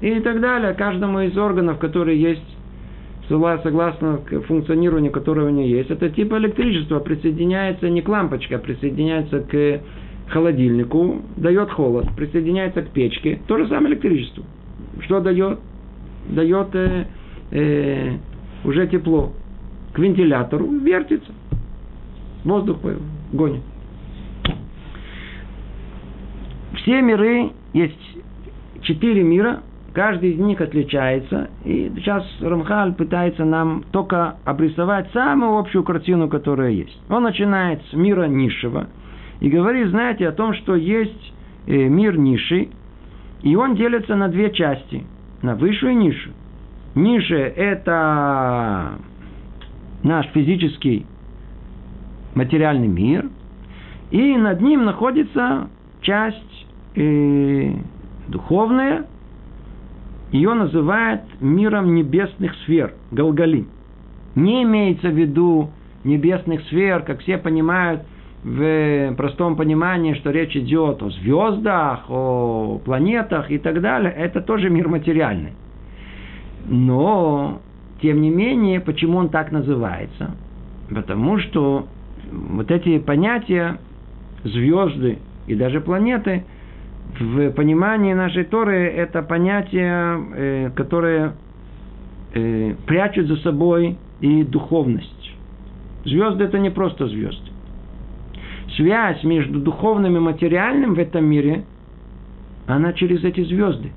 [0.00, 0.74] И так далее.
[0.74, 2.42] Каждому из органов, которые есть,
[3.28, 4.18] согласно
[4.48, 9.80] функционированию которого у него есть, это типа электричества присоединяется не к лампочке, а присоединяется к
[10.28, 14.44] холодильнику, дает холод, присоединяется к печке, то же самое электричество.
[15.02, 15.60] Что дает?
[16.28, 17.06] Дает э,
[17.50, 18.12] э,
[18.64, 19.32] уже тепло.
[19.92, 21.32] К вентилятору вертится.
[22.44, 22.78] Воздух
[23.32, 23.62] гонит.
[26.82, 28.18] Все миры, есть
[28.82, 31.50] четыре мира, каждый из них отличается.
[31.64, 36.98] И сейчас Рамхаль пытается нам только обрисовать самую общую картину, которая есть.
[37.08, 38.88] Он начинает с мира низшего
[39.40, 41.32] и говорит, знаете, о том, что есть
[41.66, 42.70] э, мир низший,
[43.42, 45.04] и он делится на две части,
[45.42, 46.34] на высшую и низшую.
[46.96, 48.92] Низшая– это
[50.02, 51.06] наш физический
[52.34, 53.28] материальный мир,
[54.10, 55.68] и над ним находится
[56.02, 56.51] часть
[56.94, 57.74] э,
[58.28, 59.06] духовное,
[60.30, 63.66] ее называют миром небесных сфер, Галгалин.
[64.34, 65.70] Не имеется в виду
[66.04, 68.02] небесных сфер, как все понимают
[68.42, 74.68] в простом понимании, что речь идет о звездах, о планетах и так далее, это тоже
[74.68, 75.52] мир материальный.
[76.66, 77.60] Но,
[78.00, 80.32] тем не менее, почему он так называется?
[80.88, 81.86] Потому что
[82.32, 83.78] вот эти понятия,
[84.44, 86.44] звезды и даже планеты,
[87.18, 91.32] в понимании нашей Торы это понятия, э, которые
[92.34, 95.32] э, прячут за собой и духовность.
[96.04, 97.50] Звезды это не просто звезды.
[98.76, 101.64] Связь между духовным и материальным в этом мире,
[102.66, 103.92] она через эти звезды.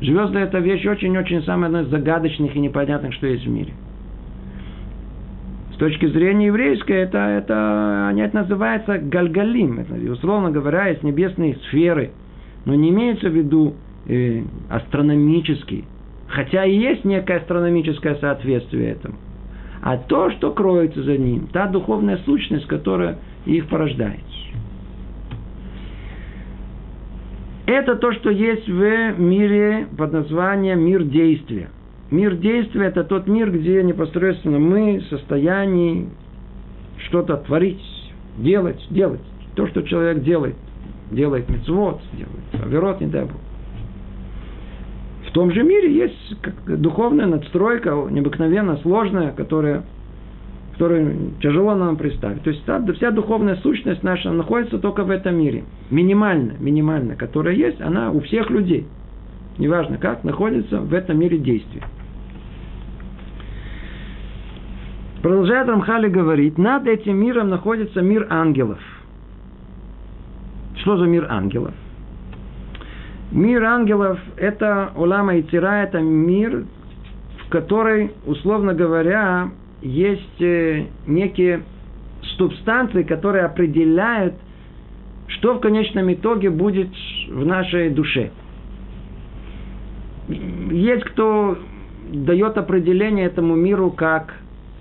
[0.00, 3.72] Звезды это вещь очень-очень самая одна из загадочных и непонятных, что есть в мире.
[5.78, 9.78] С точки зрения еврейской, это, это, они это называется гальгалим.
[9.78, 12.10] Это, условно говоря, есть небесные сферы.
[12.64, 13.74] Но не имеется в виду
[14.08, 15.84] э, астрономические.
[16.26, 19.14] Хотя и есть некое астрономическое соответствие этому.
[19.80, 24.18] А то, что кроется за ним, та духовная сущность, которая их порождает.
[27.66, 31.68] Это то, что есть в мире под названием мир действия.
[32.10, 36.08] Мир действия– это тот мир, где непосредственно мы в состоянии
[37.06, 37.82] что-то творить,
[38.38, 39.20] делать, делать.
[39.54, 40.56] То, что человек делает.
[41.10, 43.32] Делает мецвод, делает оверот, не дай Бог.
[45.26, 49.84] В том же мире есть духовная надстройка, необыкновенно сложная, которая,
[50.72, 52.42] которую тяжело нам представить.
[52.42, 52.62] То есть
[52.96, 55.64] вся духовная сущность наша находится только в этом мире.
[55.90, 58.86] Минимально, минимально, которая есть, она у всех людей.
[59.58, 61.82] Неважно как, находится в этом мире действия.
[65.22, 68.78] Продолжает Рамхали говорить, над этим миром находится мир ангелов.
[70.76, 71.74] Что за мир ангелов?
[73.32, 76.64] Мир ангелов– это Улама и Тира, это мир,
[77.44, 79.50] в который, условно говоря,
[79.82, 81.62] есть э, некие
[82.36, 84.34] субстанции, которые определяют,
[85.26, 86.88] что в конечном итоге будет
[87.28, 88.30] в нашей душе.
[90.28, 91.58] Есть кто
[92.12, 94.34] дает определение этому миру как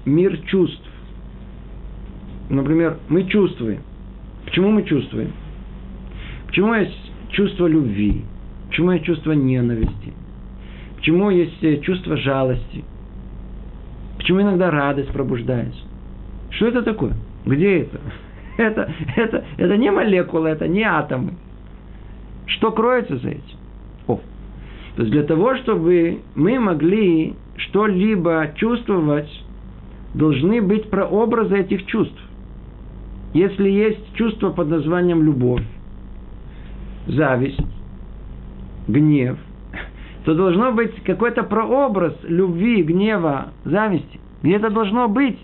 [0.08, 0.82] мир чувств.
[2.50, 3.82] Например, мы чувствуем.
[4.46, 5.34] Почему мы чувствуем?
[6.48, 8.24] Почему есть чувство любви?
[8.70, 10.14] Почему есть чувство ненависти?
[10.96, 12.84] Почему есть э, чувство жалости?
[14.18, 15.80] Почему иногда радость пробуждается?
[16.52, 17.14] Что это такое?
[17.46, 18.00] Где это?
[18.58, 21.34] Это, это, это не молекулы, это не атомы.
[22.48, 23.58] Что кроется за этим?
[24.08, 24.16] О.
[24.96, 29.30] То есть для того, чтобы мы могли что-либо чувствовать,
[30.18, 32.20] должны быть прообразы этих чувств.
[33.34, 35.64] Если есть чувство под названием любовь,
[37.08, 37.60] зависть,
[38.88, 39.38] гнев,
[40.26, 44.20] то должно быть какой-то прообраз любви, гнева, зависти.
[44.44, 45.38] Это должно быть,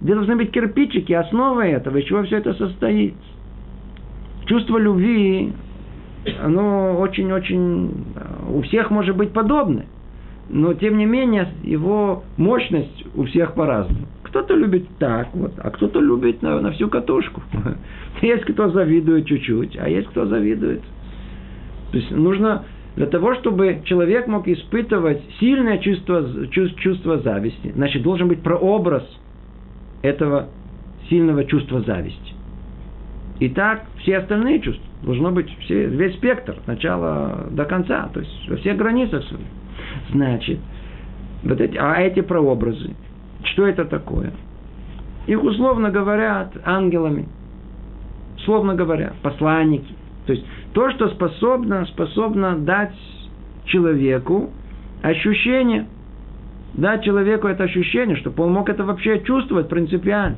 [0.00, 3.14] где должны быть кирпичики, основа этого, из чего все это состоит.
[4.46, 5.52] Чувство любви,
[6.42, 8.04] оно очень-очень
[8.52, 9.86] у всех может быть подобное.
[10.48, 14.06] Но, тем не менее, его мощность у всех по-разному.
[14.36, 17.40] Кто-то любит так вот, а кто-то любит на, на всю катушку.
[18.20, 20.82] Есть кто завидует чуть-чуть, а есть кто завидует.
[21.90, 22.64] То есть нужно
[22.96, 29.04] для того, чтобы человек мог испытывать сильное чувство, чувство зависти, значит, должен быть прообраз
[30.02, 30.48] этого
[31.08, 32.34] сильного чувства зависти.
[33.40, 34.84] И так все остальные чувства.
[35.02, 39.46] Должно быть все, весь спектр, от начала до конца, то есть во всех границах своих.
[40.10, 40.58] Значит,
[41.42, 42.90] вот эти, а эти прообразы,
[43.44, 44.32] что это такое?
[45.26, 47.28] Их условно говорят ангелами.
[48.44, 49.94] Словно говоря, посланники.
[50.26, 52.94] То есть то, что способно, способно дать
[53.64, 54.50] человеку
[55.02, 55.86] ощущение,
[56.74, 60.36] дать человеку это ощущение, чтобы он мог это вообще чувствовать принципиально.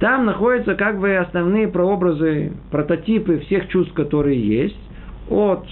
[0.00, 4.78] Там находятся как бы основные прообразы, прототипы всех чувств, которые есть,
[5.28, 5.66] от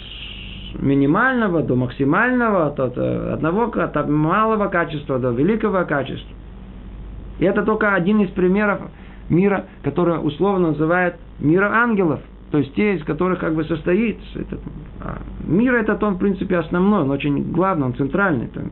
[0.78, 6.34] минимального до максимального, от одного, от малого качества до великого качества.
[7.38, 8.80] И это только один из примеров
[9.28, 12.20] мира, который условно называют мира ангелов–
[12.50, 14.60] то есть те, из которых как бы состоит этот
[15.00, 18.70] а мир этот он в принципе основной, он очень главный, он центральный, там,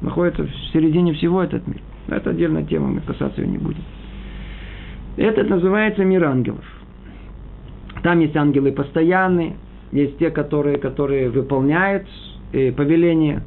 [0.00, 1.80] находится в середине всего этот мир.
[2.08, 3.82] Но это отдельная тема, мы касаться ее не будем.
[5.16, 6.64] Этот называется мир ангелов.
[8.02, 9.56] Там есть ангелы постоянные,
[9.92, 12.06] есть те, которые, которые выполняют
[12.52, 13.42] э, повеления,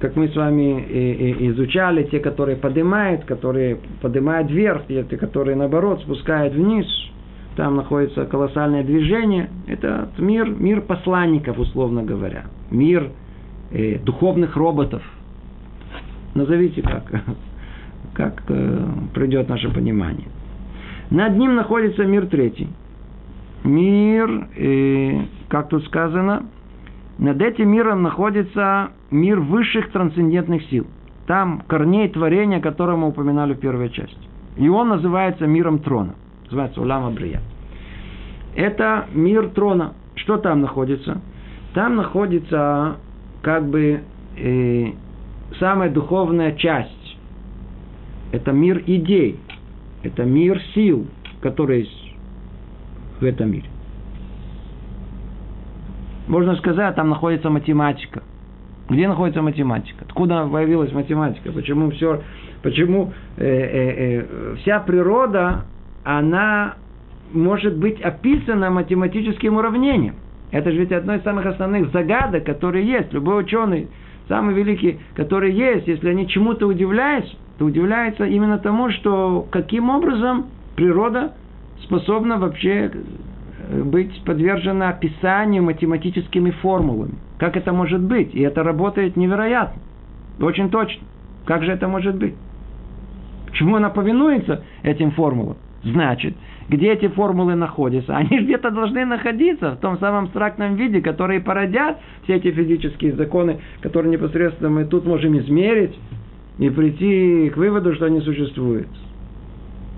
[0.00, 5.56] как мы с вами э, э, изучали, те, которые поднимают, которые поднимают вверх, те, которые
[5.56, 6.86] наоборот спускают вниз–
[7.56, 9.48] там находится колоссальное движение.
[9.66, 12.46] Это мир, мир посланников, условно говоря.
[12.70, 13.10] Мир
[13.70, 15.02] э, духовных роботов.
[16.34, 17.04] Назовите как.
[18.14, 20.26] как э, придет наше понимание.
[21.10, 22.68] Над ним находится мир третий.
[23.64, 26.46] Мир, э, как тут сказано,
[27.18, 30.86] над этим миром находится мир высших трансцендентных сил.
[31.26, 34.16] Там корней творения, которое мы упоминали в первой части.
[34.58, 36.14] И он называется миром трона.
[36.44, 37.40] Называется Улама Брия.
[38.54, 39.94] Это мир трона.
[40.16, 41.22] Что там находится?
[41.72, 42.96] Там находится
[43.42, 44.02] как бы
[44.36, 44.86] э,
[45.58, 47.18] самая духовная часть.
[48.30, 49.40] Это мир идей.
[50.02, 51.06] Это мир сил,
[51.40, 51.86] которые
[53.20, 53.68] в этом мире.
[56.26, 58.22] Можно сказать, там находится математика.
[58.88, 60.04] Где находится математика?
[60.04, 61.52] Откуда появилась математика?
[61.52, 62.22] Почему все,
[62.62, 65.64] почему э, э, э, вся природа,
[66.02, 66.74] она
[67.32, 70.16] может быть описана математическим уравнением?
[70.50, 73.12] Это же ведь одно из самых основных загадок, которые есть.
[73.12, 73.88] Любой ученый,
[74.28, 80.46] самый великий, который есть, если они чему-то удивляются, то удивляется именно тому, что каким образом
[80.76, 81.32] природа
[81.82, 87.14] способна вообще э, быть подвержена описанию математическими формулами.
[87.38, 88.34] Как это может быть?
[88.34, 89.80] И это работает невероятно.
[90.40, 91.02] Очень точно.
[91.44, 92.34] Как же это может быть?
[93.46, 95.56] Почему она повинуется этим формулам?
[95.84, 96.34] Значит,
[96.68, 98.16] где эти формулы находятся?
[98.16, 103.60] Они где-то должны находиться в том самом абстрактном виде, которые породят все эти физические законы,
[103.80, 105.98] которые непосредственно мы тут можем измерить
[106.58, 108.88] и прийти к выводу, что они существуют.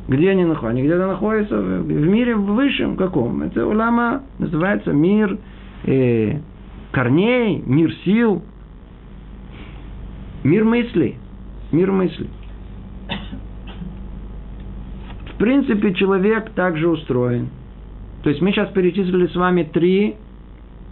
[0.08, 0.68] Где они находятся?
[0.68, 3.42] Они где-то находятся в мире высшем каком?
[3.42, 5.38] Это улама называется мир
[5.84, 6.38] э,
[6.92, 8.42] корней, мир сил,
[10.44, 11.16] мир мыслей.
[11.72, 12.30] Мир мыслей.
[15.32, 17.48] В принципе, человек также устроен.
[18.22, 20.14] То есть мы сейчас перечислили с вами три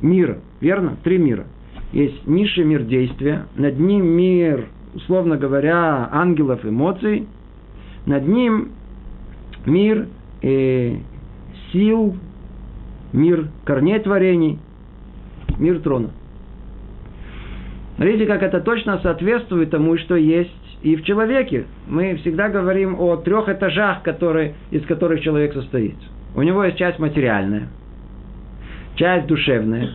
[0.02, 0.96] мира, верно?
[1.02, 1.46] Три мира.
[1.92, 7.28] Есть низший мир действия, над ним мир, условно говоря, ангелов эмоций,
[8.04, 8.72] над ним
[9.66, 10.08] мир
[10.42, 10.96] э,
[11.72, 12.16] сил,
[13.12, 14.58] мир корней творений,
[15.58, 16.10] мир трона.
[17.96, 20.50] Смотрите, как это точно соответствует тому, что есть
[20.84, 25.96] и в человеке мы всегда говорим о трех этажах, которые, из которых человек состоит.
[26.36, 27.68] У него есть часть материальная,
[28.96, 29.94] часть душевная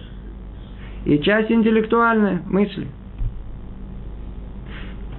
[1.06, 2.88] и часть интеллектуальная, мысли.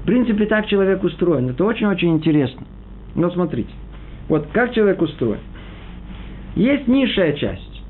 [0.02, 1.50] В принципе, так человек устроен.
[1.50, 2.66] Это очень-очень интересно.
[3.14, 3.70] Но смотрите.
[4.30, 5.40] Вот как человек устроен.
[6.54, 7.82] Есть низшая часть.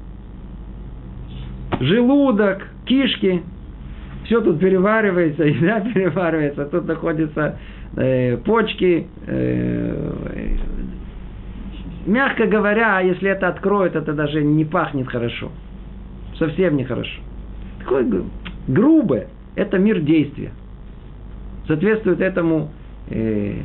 [1.81, 3.43] Желудок, кишки,
[4.25, 7.59] все тут переваривается, еда переваривается, тут находятся
[7.95, 9.07] э, почки.
[9.27, 10.13] Э,
[12.07, 15.53] мягко говоря, если это откроют, это даже не пахнет хорошо.
[16.39, 17.21] Совсем нехорошо.
[17.81, 18.07] Такое
[18.67, 19.29] грубое.
[19.57, 20.53] Это мир действия.
[21.67, 22.71] Соответствует этому
[23.11, 23.57] э,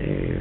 [0.00, 0.40] э,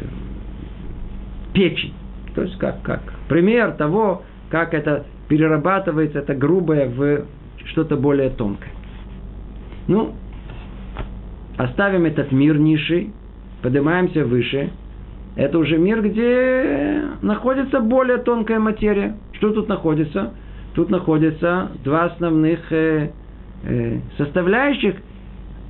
[1.53, 1.93] печень.
[2.35, 7.25] То есть как, как пример того, как это перерабатывается, это грубое в
[7.65, 8.71] что-то более тонкое.
[9.87, 10.13] Ну,
[11.57, 13.07] оставим этот мир ниши,
[13.61, 14.71] поднимаемся выше.
[15.35, 19.17] Это уже мир, где находится более тонкая материя.
[19.33, 20.33] Что тут находится?
[20.75, 23.09] Тут находятся два основных э,
[23.63, 24.95] э, составляющих,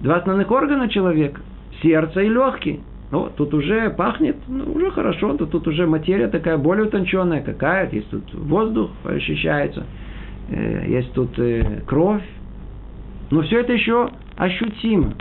[0.02, 1.40] два основных органа человека.
[1.82, 2.80] Сердце и легкие.
[3.14, 7.88] Ну, тут уже пахнет, ну, уже хорошо, тут, тут уже материя такая более утонченная какая
[7.91, 9.86] Есть тут воздух ощущается,
[10.49, 12.24] э, есть тут э, кровь,
[13.30, 15.14] но все это еще ощутимо.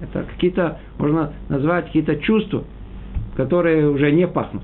[0.00, 2.64] Это какие-то, можно назвать какие-то чувства,
[3.36, 4.62] которые уже не пахнут.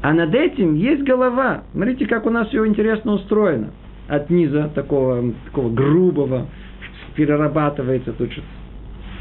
[0.00, 1.64] А над этим есть голова.
[1.72, 3.70] Смотрите, как у нас все интересно устроено.
[4.06, 6.46] От низа такого, такого грубого
[7.16, 8.57] перерабатывается тут что-то.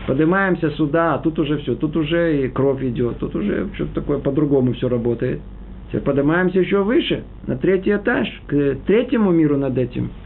[0.07, 4.19] Поднимаемся сюда, а тут уже все, тут уже и кровь идет, тут уже что-то такое
[4.19, 5.41] по-другому все работает.
[5.87, 10.09] Теперь поднимаемся еще выше, на третий этаж, к третьему миру над этим–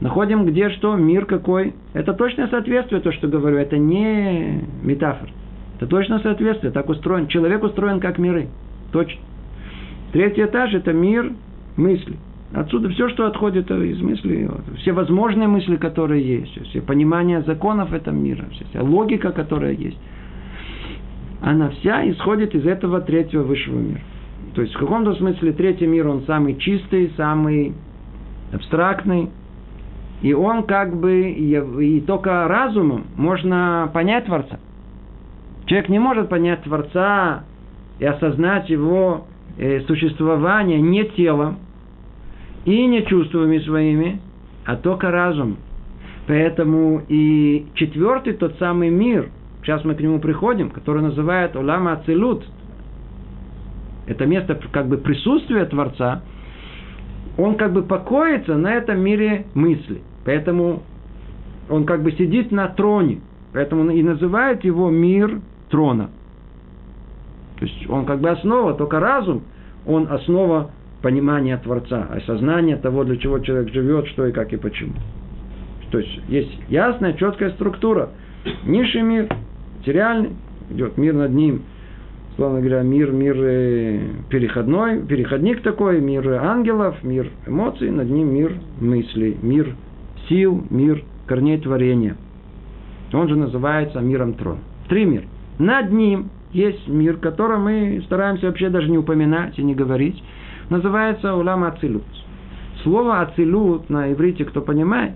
[0.00, 1.74] находим где что, мир какой.
[1.94, 5.30] Это точное соответствие, то, что говорю, это не метафора.
[5.76, 7.28] Это точно соответствие, так устроен.
[7.28, 8.48] Человек устроен как миры.
[8.92, 9.20] Точно.
[10.12, 11.32] Третий этаж– это мир
[11.76, 12.16] мысли.
[12.54, 18.14] Отсюда все, что отходит из мысли, все возможные мысли, которые есть, все понимание законов этого
[18.14, 19.98] мира, вся логика, которая есть,
[21.40, 24.00] она вся исходит из этого третьего высшего мира.
[24.54, 27.74] То есть в каком-то смысле третий мир, он самый чистый, самый
[28.52, 29.28] абстрактный,
[30.22, 34.58] и он как бы, и только разумом можно понять Творца.
[35.66, 37.44] Человек не может понять Творца
[37.98, 39.26] и осознать его
[39.58, 41.58] э, существование не телом
[42.66, 44.20] и не чувствами своими,
[44.66, 45.56] а только разум.
[46.26, 49.30] Поэтому и четвертый тот самый мир,
[49.62, 52.44] сейчас мы к нему приходим, который называет Улама Ацилут,
[54.06, 56.22] это место как бы присутствия Творца,
[57.38, 60.02] он как бы покоится на этом мире мысли.
[60.24, 60.82] Поэтому
[61.70, 63.20] он как бы сидит на троне.
[63.52, 65.40] Поэтому и называют его мир
[65.70, 66.10] трона.
[67.58, 69.42] То есть он как бы основа, только разум,
[69.86, 70.70] он основа
[71.02, 74.94] понимания Творца, осознания того, для чего человек живет, что и как и почему.
[75.90, 78.10] То есть есть ясная, четкая структура.
[78.64, 79.28] Низший мир,
[79.78, 80.30] материальный,
[80.70, 81.62] идет мир над ним,
[82.36, 88.54] словно говоря, мир, мир э, переходной, переходник такой, мир ангелов, мир эмоций, над ним мир
[88.80, 89.74] мыслей, мир
[90.28, 92.16] сил, мир корней творения.
[93.12, 94.58] Он же называется миром трон.
[94.88, 95.24] Три мира.
[95.58, 100.22] Над ним есть мир, который мы стараемся вообще даже не упоминать и не говорить.
[100.70, 102.04] Называется улам ацилут.
[102.82, 105.12] Слово ацилут на иврите, кто понимает,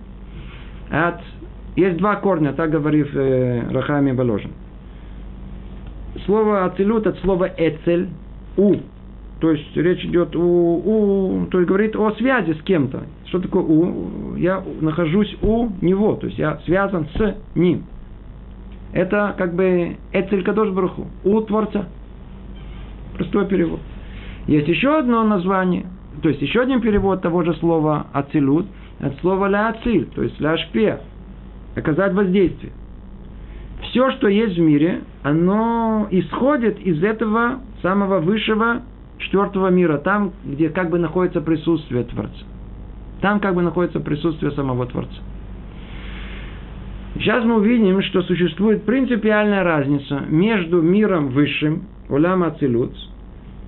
[0.90, 1.20] от...
[1.76, 4.52] есть два корня, так говорит э, Рахами Боложин.
[6.24, 8.08] Слово ацилут от слова эцель,
[8.56, 8.76] у.
[9.40, 13.04] То есть речь идет у, у, то есть говорит о связи с кем-то.
[13.26, 14.36] Что такое у?
[14.36, 17.84] Я нахожусь у него, то есть я связан с ним.
[18.92, 21.86] Это как бы Эцель Кадош Баруху, у Творца.
[23.16, 23.80] Простой перевод.
[24.46, 25.86] Есть еще одно название,
[26.22, 28.66] то есть еще один перевод того же слова ацилут,
[29.00, 31.00] от слова ля ациль, то есть ля шпе,
[31.76, 32.72] оказать воздействие.
[33.82, 38.82] Все, что есть в мире, оно исходит из этого самого высшего
[39.18, 42.44] четвертого мира, там, где как бы находится присутствие Творца.
[43.20, 45.16] Там как бы находится присутствие самого Творца.
[47.14, 52.94] Сейчас мы увидим, что существует принципиальная разница между миром высшим, Улам Ацилут,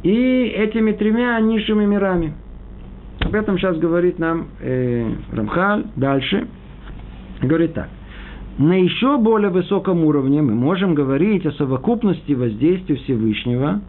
[0.02, 2.34] и этими тремя низшими мирами.
[3.20, 6.48] Об этом сейчас говорит нам э, Рамхаль дальше.
[7.40, 7.88] Говорит так.
[8.58, 13.80] На еще более высоком уровне мы можем говорить о совокупности воздействия Всевышнего,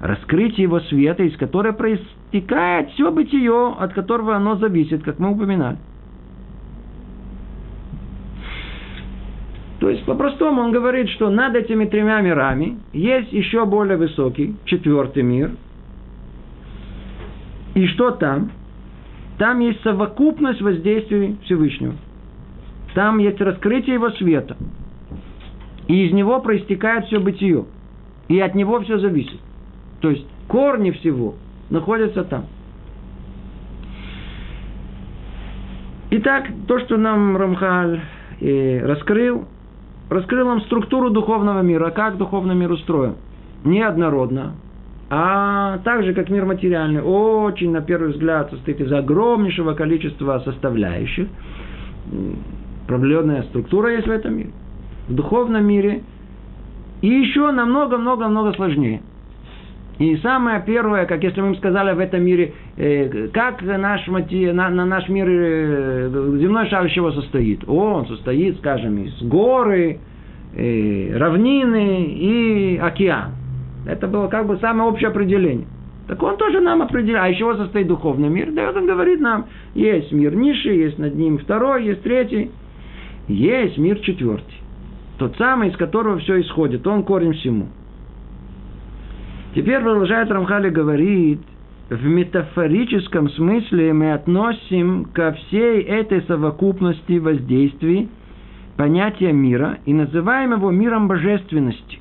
[0.00, 5.78] раскрытии его света, из которой проистекает все бытие, от которого оно зависит, как мы упоминали.
[9.80, 15.22] То есть, по-простому он говорит, что над этими тремя мирами есть еще более высокий, четвертый
[15.22, 15.52] мир.
[17.74, 18.52] И что там?
[19.38, 21.94] Там есть совокупность воздействий Всевышнего.
[22.94, 24.58] Там есть раскрытие его света.
[25.88, 27.64] И из него проистекает все бытие.
[28.28, 29.40] И от него все зависит.
[30.00, 31.36] То есть корни всего
[31.70, 32.44] находятся там.
[36.10, 38.00] Итак, то, что нам Рамхаль
[38.40, 39.46] э, раскрыл,
[40.10, 43.14] раскрыл нам структуру духовного мира, как духовный мир устроен.
[43.64, 44.54] Неоднородно,
[45.08, 51.28] а так же, как мир материальный, очень, на первый взгляд, состоит из огромнейшего количества составляющих.
[52.86, 54.50] Определенная структура есть в этом мире.
[55.08, 56.02] В духовном мире
[57.02, 59.02] и еще намного-много-много сложнее.
[60.00, 64.70] И самое первое, как если мы им сказали в этом мире, э, как наш, на,
[64.70, 67.62] на наш мир э, земной шар из чего состоит?
[67.68, 69.98] Он состоит, скажем, из горы,
[70.56, 73.32] э, равнины и океан.
[73.86, 75.66] Это было как бы самое общее определение.
[76.08, 77.26] Так он тоже нам определяет.
[77.26, 78.52] А из чего состоит духовный мир?
[78.52, 82.50] Да, он говорит нам, есть мир низший, есть над ним второй, есть третий.
[83.28, 84.54] Есть мир четвертый.
[85.18, 86.86] Тот самый, из которого все исходит.
[86.86, 87.66] Он корень всему.
[89.54, 91.40] Теперь продолжает Рамхали говорит,
[91.88, 98.08] в метафорическом смысле мы относим ко всей этой совокупности воздействий
[98.76, 101.98] понятие мира и называем его миром божественности.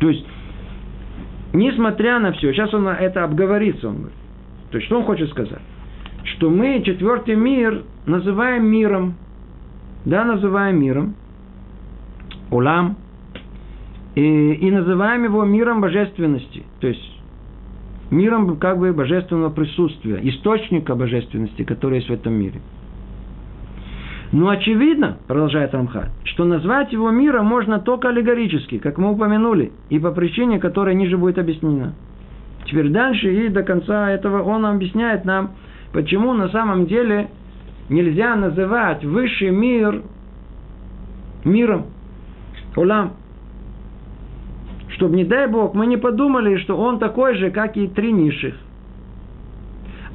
[0.00, 0.26] То есть,
[1.52, 4.18] несмотря на все, сейчас он это обговорится, он говорит.
[4.70, 5.62] То есть, что он хочет сказать?
[6.24, 9.14] Что мы четвертый мир называем миром.
[10.06, 11.14] Да, называем миром.
[12.50, 12.96] Улам,
[14.14, 17.20] и, и называем его миром божественности, то есть
[18.10, 22.60] миром как бы божественного присутствия, источника божественности, который есть в этом мире.
[24.32, 29.98] Но очевидно, продолжает Рамхаль, что назвать его миром можно только аллегорически, как мы упомянули, и
[29.98, 31.94] по причине, которая ниже будет объяснена.
[32.66, 35.52] Теперь дальше и до конца этого он объясняет нам,
[35.92, 37.28] почему на самом деле
[37.88, 40.02] нельзя называть высший мир
[41.44, 41.86] миром,
[42.74, 43.12] улам
[44.94, 48.54] чтобы, не дай Бог, мы не подумали, что он такой же, как и три низших.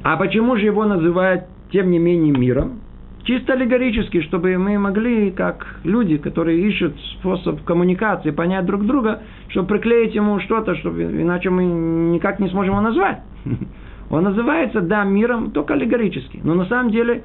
[0.02, 2.80] А почему же его называют, тем не менее, миром?
[3.24, 9.68] Чисто аллегорически, чтобы мы могли, как люди, которые ищут способ коммуникации, понять друг друга, чтобы
[9.68, 13.20] приклеить ему что-то, чтобы, иначе мы никак не сможем его назвать.
[14.10, 16.40] Он называется, да, миром, только аллегорически.
[16.42, 17.22] Но на самом деле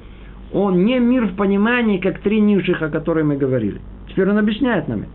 [0.52, 3.80] он не мир в понимании, как три низших, о которых мы говорили.
[4.08, 5.10] Теперь он объясняет нам это.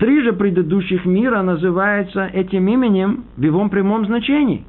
[0.00, 4.64] Три же предыдущих мира называются этим именем в его прямом значении.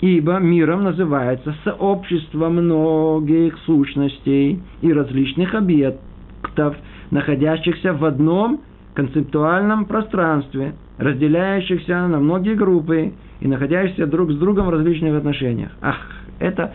[0.00, 6.76] Ибо миром называется сообщество многих сущностей и различных объектов,
[7.10, 8.60] находящихся в одном
[8.94, 15.72] концептуальном пространстве, разделяющихся на многие группы и находящихся друг с другом в различных отношениях.
[15.82, 15.96] Ах,
[16.38, 16.72] это,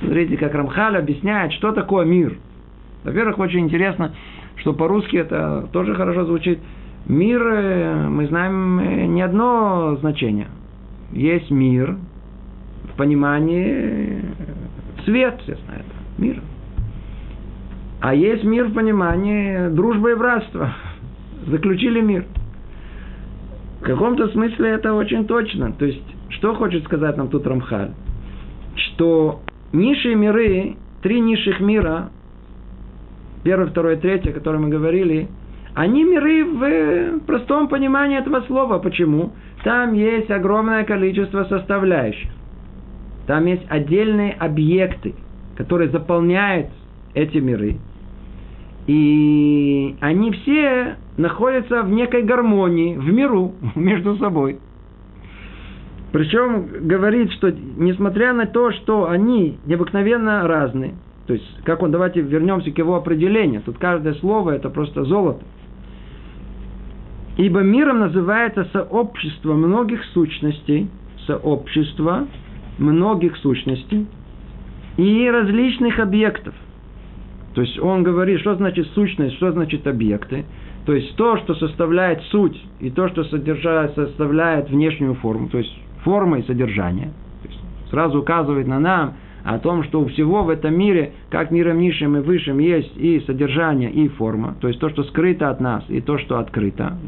[0.00, 2.38] смотрите, как Рамхаль объясняет, что такое мир.
[3.04, 4.12] Во-первых, очень интересно,
[4.56, 6.60] что по-русски это тоже хорошо звучит.
[7.06, 10.48] Мир, э, мы знаем, э, не одно значение.
[11.12, 11.96] Есть мир,
[12.92, 15.86] в понимании э, свет, все знают,
[16.18, 16.40] мир.
[18.00, 20.74] А есть мир в понимании дружбы и братства.
[21.46, 22.26] Заключили мир.
[23.80, 25.72] В каком-то смысле это очень точно.
[25.72, 27.92] То есть, что хочет сказать нам тут Рамхаль?
[28.76, 29.40] Что
[29.72, 32.10] низшие миры, три низших мира,
[33.42, 35.28] первое, второе, третье, о котором мы говорили,
[35.74, 38.78] они миры в простом понимании этого слова.
[38.78, 39.32] Почему?
[39.64, 42.30] Там есть огромное количество составляющих.
[43.26, 45.14] Там есть отдельные объекты,
[45.56, 46.68] которые заполняют
[47.14, 47.76] эти миры.
[48.86, 54.58] И они все находятся в некой гармонии, в миру, между собой.
[56.12, 60.94] Причем говорит, что несмотря на то, что они необыкновенно разные,
[61.28, 63.62] то есть, как он, давайте вернемся к его определению.
[63.62, 65.44] Тут каждое слово это просто золото.
[67.40, 70.90] Ибо миром называется сообщество многих сущностей,
[71.26, 72.26] сообщество
[72.76, 74.06] многих сущностей
[74.98, 76.52] и различных объектов.
[77.54, 80.44] То есть он говорит, что значит сущность, что значит объекты.
[80.84, 85.74] То есть то, что составляет суть, и то, что содержает, составляет внешнюю форму, то есть
[86.04, 87.10] форма и содержание.
[87.42, 89.14] То есть сразу указывает на нам,
[89.44, 93.20] о том, что у всего в этом мире, как миром низшим и высшим, есть и
[93.26, 94.56] содержание, и форма.
[94.60, 96.98] То есть то, что скрыто от нас, и то, что открыто.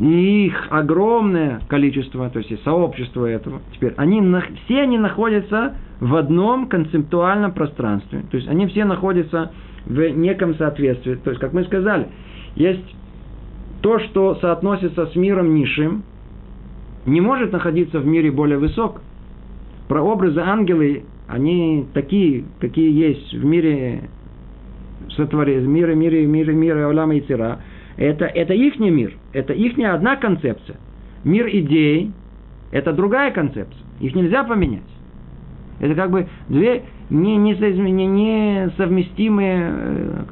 [0.00, 3.60] И их огромное количество, то есть и сообщество этого.
[3.74, 4.22] Теперь они,
[4.64, 8.24] все они находятся в одном концептуальном пространстве.
[8.30, 9.52] То есть они все находятся
[9.84, 11.16] в неком соответствии.
[11.16, 12.08] То есть, как мы сказали,
[12.54, 12.96] есть
[13.82, 16.02] то, что соотносится с миром низшим,
[17.04, 19.02] не может находиться в мире более высок.
[19.88, 24.08] Про образы ангелы они такие, какие есть в мире
[25.10, 27.60] сотворения, мире, мире, мире, мире Алама и Цира.
[28.00, 30.78] Это, это их мир, это их одна концепция.
[31.22, 32.12] Мир идей–
[32.72, 33.84] это другая концепция.
[34.00, 34.80] Их нельзя поменять.
[35.80, 40.22] Это как бы две не, не, не, несовместимые, э,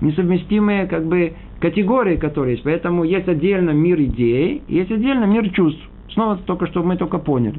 [0.00, 2.62] несовместимые как бы категории, которые есть.
[2.62, 5.82] Поэтому есть отдельно мир идей, есть отдельно мир чувств.
[6.10, 7.58] Снова только что мы только поняли.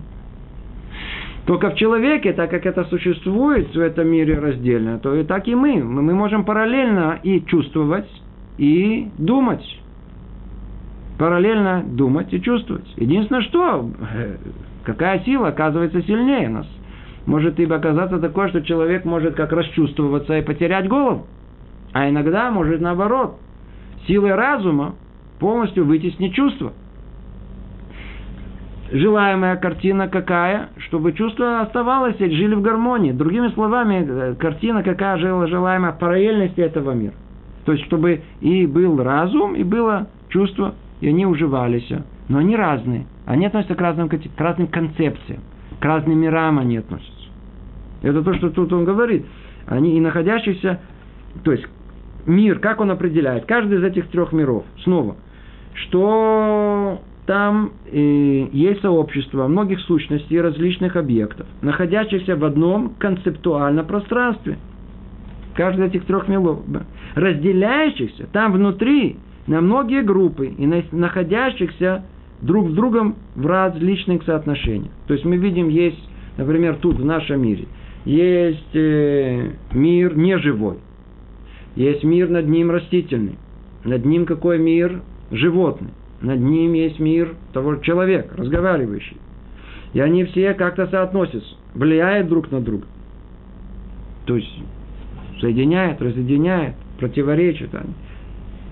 [1.45, 5.55] Только в человеке, так как это существует в этом мире раздельно, то и так и
[5.55, 5.83] мы.
[5.83, 8.07] Мы можем параллельно и чувствовать,
[8.57, 9.63] и думать.
[11.17, 12.91] Параллельно думать и чувствовать.
[12.97, 14.37] Единственное, что, э,
[14.83, 16.67] какая сила оказывается сильнее нас.
[17.25, 21.27] Может ибо оказаться такое, что человек может как расчувствоваться и потерять голову.
[21.93, 23.37] А иногда может наоборот.
[24.07, 24.95] Силой разума
[25.39, 26.73] полностью вытеснить чувства
[28.93, 30.69] желаемая картина какая?
[30.77, 33.11] Чтобы чувство оставалось и жили в гармонии.
[33.11, 37.15] Другими словами, э, картина какая жила желаемая параллельности этого мира.
[37.65, 41.91] То есть, чтобы и был разум, и было чувство, и они уживались.
[42.29, 43.05] Но они разные.
[43.25, 45.41] Они относятся к разным, к разным концепциям.
[45.79, 47.11] К разным мирам они относятся.
[48.01, 49.25] Это то, что тут он говорит.
[49.65, 50.81] Они и находящиеся,
[51.43, 51.65] то есть
[52.25, 53.45] мир, как он определяет?
[53.45, 54.65] Каждый из этих трех миров.
[54.83, 55.15] Снова.
[55.73, 64.57] Что там э, есть сообщество многих сущностей и различных объектов, находящихся в одном концептуальном пространстве.
[65.55, 66.61] Каждый из этих трех миров,
[67.15, 72.03] разделяющихся там внутри на многие группы и находящихся
[72.41, 74.91] друг с другом в различных соотношениях.
[75.07, 77.67] То есть мы видим, есть, например, тут в нашем мире,
[78.05, 80.77] есть э, мир неживой,
[81.75, 83.37] есть мир над ним растительный,
[83.83, 85.01] над ним какой мир
[85.31, 85.91] животный
[86.23, 89.17] над ним есть мир того человека, разговаривающий.
[89.93, 92.85] И они все как-то соотносятся, влияют друг на друга.
[94.25, 94.63] То есть
[95.43, 97.69] соединяют, разъединяют, противоречат.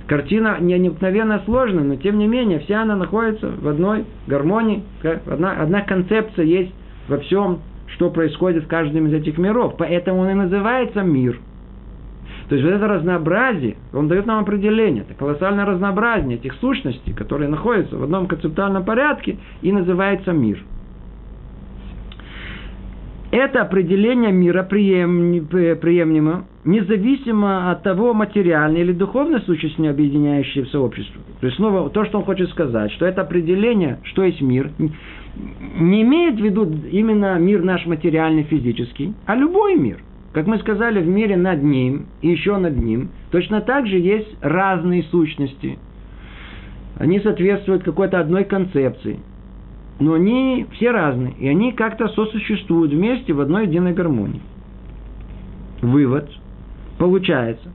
[0.08, 4.84] Картина необыкновенно сложная, но тем не менее вся она находится в одной гармонии.
[5.28, 6.74] Одна, одна концепция есть
[7.08, 9.76] во всем, что происходит в каждом из этих миров.
[9.78, 11.40] Поэтому он и называется мир–
[12.52, 17.48] то есть вот это разнообразие, он дает нам определение, это колоссальное разнообразие этих сущностей, которые
[17.48, 20.62] находятся в одном концептуальном порядке и называется мир.
[23.32, 31.22] Это определение мира приемлемо, независимо от того, материальной или духовной сущности, объединяющей в сообщество.
[31.40, 34.72] То есть снова то, что он хочет сказать, что это определение, что есть мир,
[35.80, 40.00] не имеет в виду именно мир наш материальный, физический, а любой мир.
[40.34, 44.28] Как мы сказали, в мире над ним и еще над ним, точно так же есть
[44.42, 45.80] разные сущности.
[47.00, 49.20] Они соответствуют какой-то одной концепции–
[50.02, 54.42] но они все разные, и они как-то сосуществуют вместе в одной единой гармонии.
[55.82, 56.28] Вывод.
[56.98, 57.72] Получается,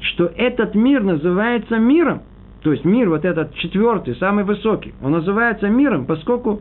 [0.00, 2.20] что этот мир называется миром,
[2.62, 6.60] то есть мир вот этот четвертый, самый высокий, он называется миром, поскольку,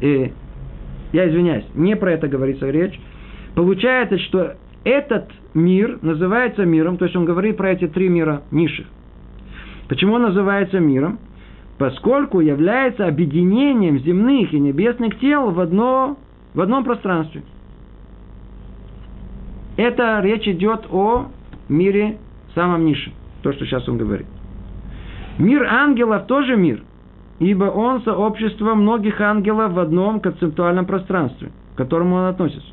[0.00, 0.30] э,
[1.12, 2.98] я извиняюсь, не про это говорится речь,
[3.54, 8.86] получается, что этот мир называется миром, то есть он говорит про эти три мира низших.
[9.88, 11.20] Почему он называется миром?
[11.78, 16.16] Поскольку является объединением земных и небесных тел в, одно,
[16.54, 17.42] в одном пространстве.
[19.76, 21.26] Это речь идет о
[21.68, 22.18] мире
[22.54, 23.12] самом низшем,
[23.42, 24.26] то, что сейчас он говорит.
[25.38, 26.82] Мир ангелов тоже мир,
[27.40, 32.72] ибо он сообщество многих ангелов в одном концептуальном пространстве, к которому он относится.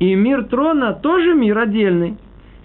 [0.00, 2.18] И мир трона тоже мир отдельный,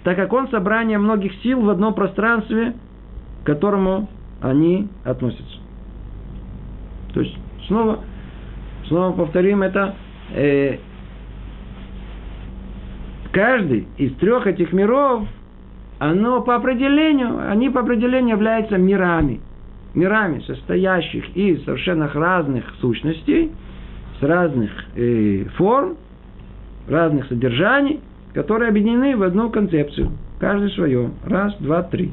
[0.03, 2.73] так как он собрание многих сил в одном пространстве,
[3.43, 4.09] к которому
[4.41, 5.58] они относятся.
[7.13, 7.35] То есть
[7.67, 7.99] снова,
[8.87, 9.95] снова повторим это.
[10.33, 10.77] Э,
[13.31, 15.27] каждый из трех этих миров,
[15.99, 19.41] оно по определению, они по определению являются мирами.
[19.93, 23.51] Мирами, состоящих из совершенно разных сущностей,
[24.19, 25.97] с разных э, форм,
[26.87, 27.99] разных содержаний,
[28.33, 30.11] которые объединены в одну концепцию.
[30.39, 31.11] Каждый свое.
[31.25, 32.11] Раз, два, три.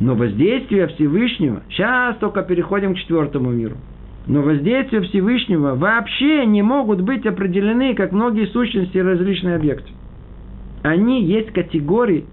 [0.00, 3.76] Но воздействие Всевышнего, сейчас только переходим к четвертому миру,
[4.26, 9.90] но воздействие Всевышнего вообще не могут быть определены, как многие сущности и различные объекты.
[10.82, 12.24] Они есть категории,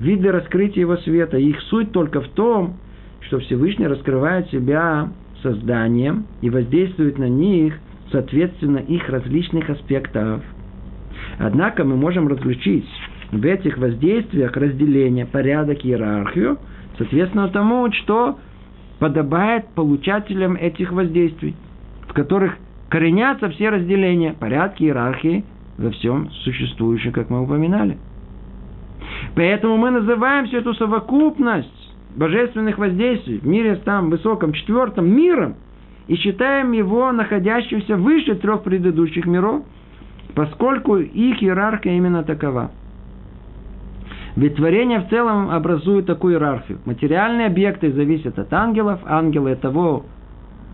[0.00, 1.38] виды раскрытия его света.
[1.38, 2.76] их суть только в том,
[3.20, 5.10] что Всевышний раскрывает себя
[5.42, 7.74] созданием и воздействует на них,
[8.12, 10.42] соответственно, их различных аспектов.
[11.38, 12.86] Однако мы можем различить
[13.32, 16.58] в этих воздействиях разделение, порядок, иерархию–
[16.98, 18.38] Соответственно тому, что
[18.98, 21.54] подобает получателям этих воздействий,
[22.08, 22.56] в которых
[22.88, 25.44] коренятся все разделения, порядки, иерархии
[25.76, 27.98] во всем существующем, как мы упоминали.
[29.34, 35.56] Поэтому мы называем всю эту совокупность божественных воздействий в мире там высоком четвертом миром
[36.06, 39.64] и считаем его находящимся выше трех предыдущих миров,
[40.34, 42.70] поскольку их иерархия именно такова–
[44.36, 46.78] ведь творение в целом образует такую иерархию.
[46.84, 50.04] Материальные объекты зависят от ангелов, ангелы от того,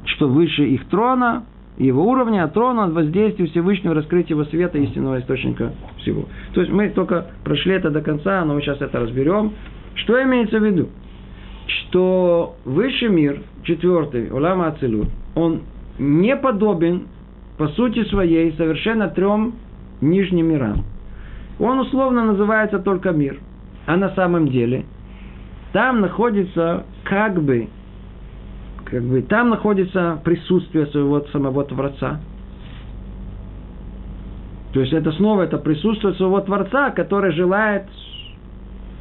[0.04, 1.44] что выше их трона,
[1.78, 6.24] его уровня, от трона, от воздействия Всевышнего, раскрытия его света, истинного источника всего.
[6.54, 9.52] То есть мы только прошли это до конца, но мы сейчас это разберем.
[9.94, 10.88] Что имеется в виду?
[11.66, 15.06] Что высший мир, четвертый, Улама Ацилут,
[15.36, 15.60] он
[16.00, 17.06] не подобен
[17.58, 19.54] по сути своей совершенно трем
[20.00, 20.84] нижним мирам.
[21.60, 23.38] Он условно называется только мир–
[23.87, 24.85] а на самом деле
[25.72, 27.68] там находится как бы,
[28.85, 32.20] как бы там находится присутствие своего самого Творца.
[34.72, 37.85] То есть это снова это присутствие своего Творца, который желает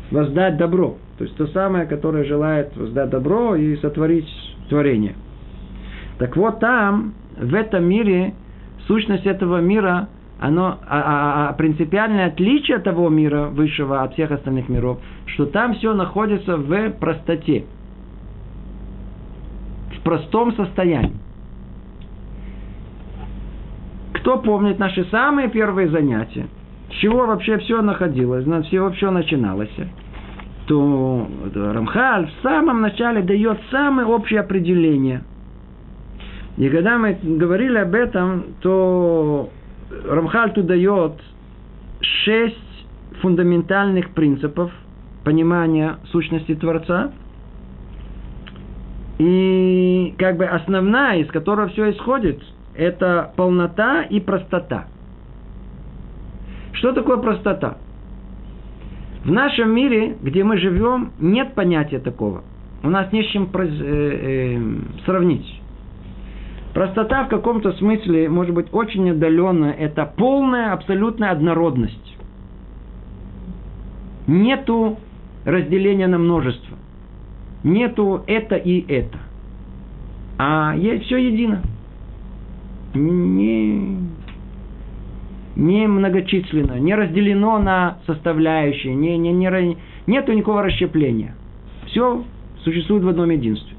[0.09, 0.97] воздать добро.
[1.17, 4.27] То есть то самое, которое желает воздать добро и сотворить
[4.69, 5.15] творение.
[6.17, 8.33] Так вот там, в этом мире,
[8.87, 10.09] сущность этого мира–
[10.41, 15.75] оно, а, а, а принципиальное отличие того мира высшего от всех остальных миров, что там
[15.75, 17.65] все находится в простоте,
[19.95, 21.19] в простом состоянии.
[24.13, 26.47] Кто помнит наши самые первые занятия,
[26.89, 29.69] с чего вообще все находилось, с чего все начиналось,
[30.65, 35.21] то Рамхаль в самом начале дает самое общее определение.
[36.57, 39.49] И когда мы говорили об этом, то
[40.05, 41.13] Рамхаль тут дает
[42.01, 42.57] шесть
[43.21, 44.71] фундаментальных принципов
[45.23, 47.11] понимания сущности Творца.
[49.19, 52.41] И как бы основная, из которой все исходит,
[52.75, 54.87] это полнота и простота.
[56.73, 57.77] Что такое простота?
[59.23, 62.43] В нашем мире, где мы живем, нет понятия такого.
[62.81, 64.59] У нас не с чем э, э,
[65.05, 65.60] сравнить.
[66.73, 69.73] Простота в каком-то смысле может быть очень отдаленная.
[69.73, 72.17] Это полная, абсолютная однородность.
[74.27, 74.97] Нету
[75.43, 76.77] разделения на множество.
[77.63, 79.17] Нету это и это.
[80.37, 81.61] А есть все едино.
[82.93, 83.97] Не...
[85.55, 91.35] не многочисленно, не разделено на составляющие, не, не, не, нету никакого расщепления.
[91.87, 92.23] Все
[92.63, 93.70] существует в одном единстве.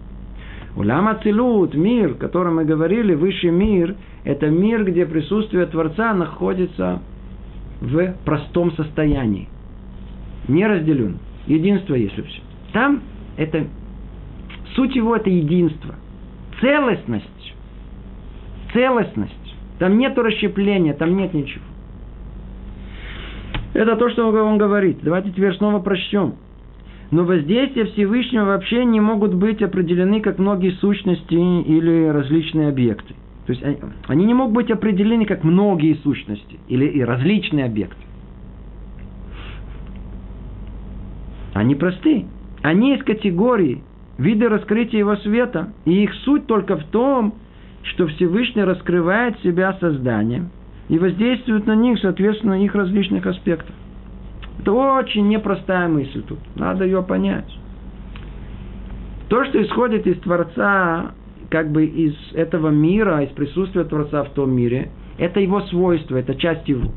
[0.76, 3.94] Улам Ацилут, мир, о котором мы говорили, высший мир,
[4.24, 7.02] это мир, где присутствие Творца находится
[7.80, 9.48] в простом состоянии.
[10.48, 11.18] Не разделен.
[11.46, 12.40] Единство есть все.
[12.72, 13.02] Там
[13.36, 13.66] это
[14.74, 15.94] суть его это единство.
[16.60, 17.54] Целостность.
[18.72, 19.56] Целостность.
[19.78, 21.64] Там нет расщепления, там нет ничего.
[23.74, 24.98] Это то, что он говорит.
[25.02, 26.36] Давайте теперь снова прочтем.
[27.12, 33.14] Но воздействия Всевышнего вообще не могут быть определены как многие сущности или различные объекты.
[33.46, 33.62] То есть
[34.06, 38.00] они не могут быть определены как многие сущности или и различные объекты.
[41.52, 42.24] Они просты.
[42.62, 43.82] Они из категории
[44.16, 45.74] виды раскрытия его света.
[45.84, 47.34] И их суть только в том,
[47.82, 50.48] что Всевышний раскрывает себя созданием
[50.88, 53.74] и воздействует на них, соответственно, их различных аспектов.
[54.62, 56.38] Это очень непростая мысль тут.
[56.54, 57.52] Надо ее понять.
[59.28, 61.12] То, что исходит из Творца,
[61.50, 66.36] как бы из этого мира, из присутствия Творца в том мире, это его свойство, это
[66.36, 66.92] часть его.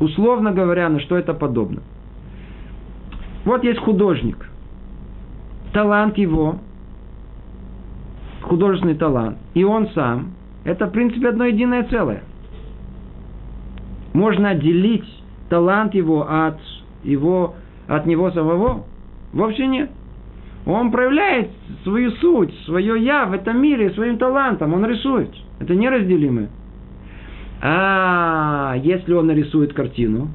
[0.00, 1.80] Условно говоря, на что это подобно.
[3.44, 4.48] Вот есть художник.
[5.72, 6.58] Талант его,
[8.42, 10.32] художественный талант, и он сам,
[10.64, 12.24] это, в принципе, одно единое целое.
[14.12, 15.06] Можно отделить
[15.48, 16.58] талант его от
[17.02, 17.54] его,
[17.88, 18.84] от него самого?
[19.32, 19.90] Вовсе нет.
[20.66, 21.48] Он проявляет
[21.84, 24.74] свою суть, свое я в этом мире своим талантом.
[24.74, 25.30] Он рисует.
[25.58, 26.48] Это неразделимое.
[27.62, 30.28] А если он нарисует картину,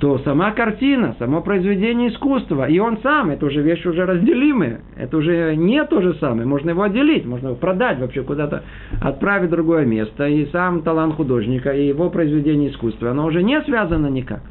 [0.00, 5.16] то сама картина, само произведение искусства, и он сам, это уже вещь уже разделимая, это
[5.16, 8.62] уже не то же самое, можно его отделить, можно его продать вообще куда-то,
[9.00, 13.60] отправить в другое место, и сам талант художника, и его произведение искусства, оно уже не
[13.62, 14.42] связано никак.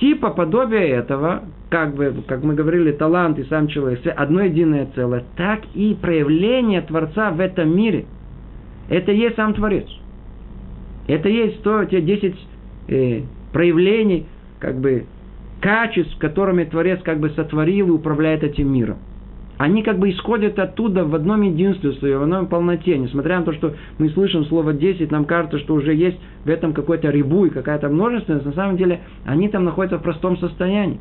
[0.00, 5.24] Типа подобие этого, как бы, как мы говорили, талант и сам человек, одно единое целое,
[5.36, 8.04] так и проявление Творца в этом мире,
[8.90, 9.86] это есть сам Творец.
[11.08, 12.34] Это есть то, те 10
[12.88, 13.22] э,
[13.52, 14.26] проявлений,
[14.58, 15.06] как бы
[15.60, 18.98] качеств, которыми Творец как бы сотворил и управляет этим миром.
[19.58, 22.98] Они как бы исходят оттуда в одном единстве своем, в одной полноте.
[22.98, 26.74] Несмотря на то, что мы слышим слово 10, нам кажется, что уже есть в этом
[26.74, 28.44] какой-то рибуй, какая-то множественность.
[28.44, 31.00] На самом деле они там находятся в простом состоянии.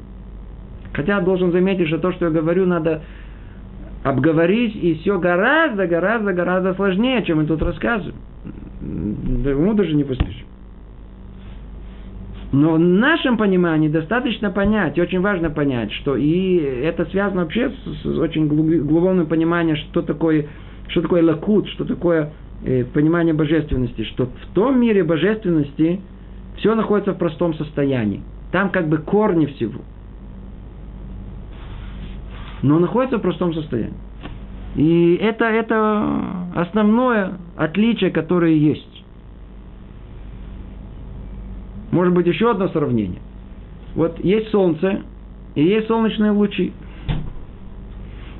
[0.93, 3.01] Хотя должен заметить, что то, что я говорю, надо
[4.03, 8.15] обговорить, и все гораздо, гораздо, гораздо сложнее, чем мы тут рассказываем.
[8.81, 10.45] Ему даже не постижим.
[12.55, 17.69] Но в нашем понимании достаточно понять, и очень важно понять, что и это связано вообще
[17.69, 20.47] с, с очень глубоким пониманием, что такое,
[20.87, 22.31] что такое лакут, что такое
[22.63, 25.99] э, понимание божественности, что в том мире божественности
[26.55, 28.23] все находится в простом состоянии.
[28.53, 29.81] Там как бы корни всего.
[32.61, 33.99] Но находится в простом состоянии.
[34.77, 38.94] И это, это основное отличие, которое есть.
[41.95, 43.21] Может быть, еще одно сравнение.
[43.95, 45.03] Вот есть солнце
[45.55, 46.73] и есть солнечные лучи.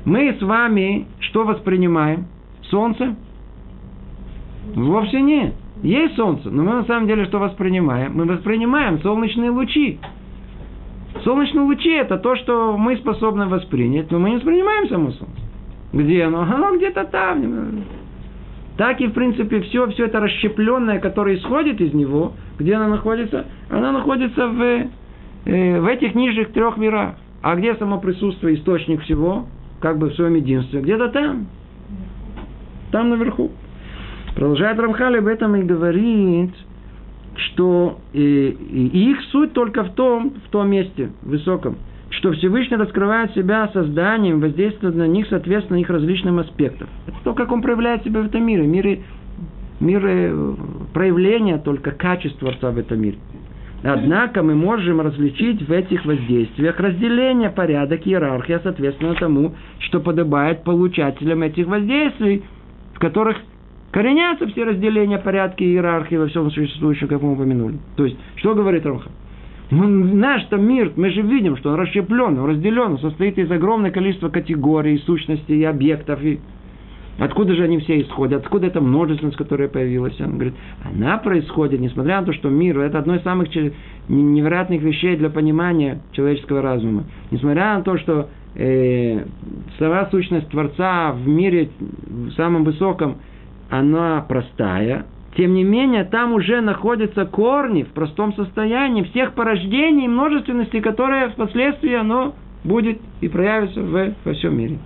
[0.04, 2.26] Мы с вами что воспринимаем?
[2.64, 3.16] Солнце?
[4.74, 5.54] Вовсе нет.
[5.82, 8.12] Есть солнце, но мы на самом деле что воспринимаем?
[8.14, 10.00] Мы воспринимаем солнечные лучи.
[11.24, 15.40] Солнечные лучи– это то, что мы способны воспринять, но мы не воспринимаем само солнце.
[15.94, 16.42] Где оно?
[16.54, 17.84] Оно где-то там.
[18.76, 23.46] Так и, в принципе, все, все это расщепленное, которое исходит из него, где оно находится?
[23.70, 24.62] Оно находится в,
[25.44, 27.16] э, в этих нижних трех мирах.
[27.42, 29.46] А где само присутствие, источник всего,
[29.80, 30.80] как бы в своем единстве?
[30.80, 31.46] Где-то там.
[32.90, 33.50] Там наверху.
[34.34, 36.52] Продолжает Рамхали об этом и говорит,
[37.36, 41.76] что и, э, и их суть только в том, в том месте высоком,
[42.10, 46.88] что Всевышний раскрывает себя созданием, воздействует на них, соответственно, их различным аспектам.
[47.06, 48.66] Это то, как он проявляет себя в этом мире.
[48.66, 49.02] Мире,
[49.80, 50.34] мире
[50.92, 53.18] проявления только качества Творца в этом мире.
[53.82, 61.42] Однако мы можем различить в этих воздействиях разделение, порядок, иерархия, соответственно тому, что подобает получателям
[61.42, 62.42] этих воздействий,
[62.94, 63.36] в которых
[63.92, 67.78] коренятся все разделения, порядки, иерархии во всем существующем, как мы упомянули.
[67.96, 69.12] То есть, что говорит Рамхан?
[69.70, 73.50] Ну, наш там мир, мы же видим, что он расщеплен, он разделен, он состоит из
[73.50, 76.20] огромного количества категорий, сущностей и объектов.
[77.18, 78.44] Откуда же они все исходят?
[78.44, 80.20] Откуда эта множественность, которая появилась?
[80.20, 80.54] Он говорит,
[80.84, 83.48] она происходит, несмотря на то, что мир– это одно из самых
[84.08, 87.04] невероятных вещей для понимания человеческого разума.
[87.30, 89.24] Несмотря на то, что э,
[89.78, 93.16] сама сущность Творца в мире, в самом высоком,
[93.70, 95.06] она простая,
[95.36, 101.28] Тем не менее, там уже находятся корни в простом состоянии всех порождений и множественности, которые
[101.28, 104.78] впоследствии оно будет и проявится в, во всем мире.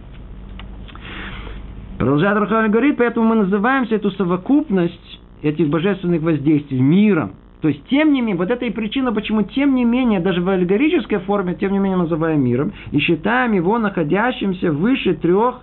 [2.01, 7.33] Продолжает Рахаль говорит, поэтому мы называемся эту совокупность этих божественных воздействий миром.
[7.61, 10.49] То есть, тем не менее, вот это и причина, почему, тем не менее, даже в
[10.49, 15.61] аллегорической форме, тем не менее, называем миром, и считаем его находящимся выше трех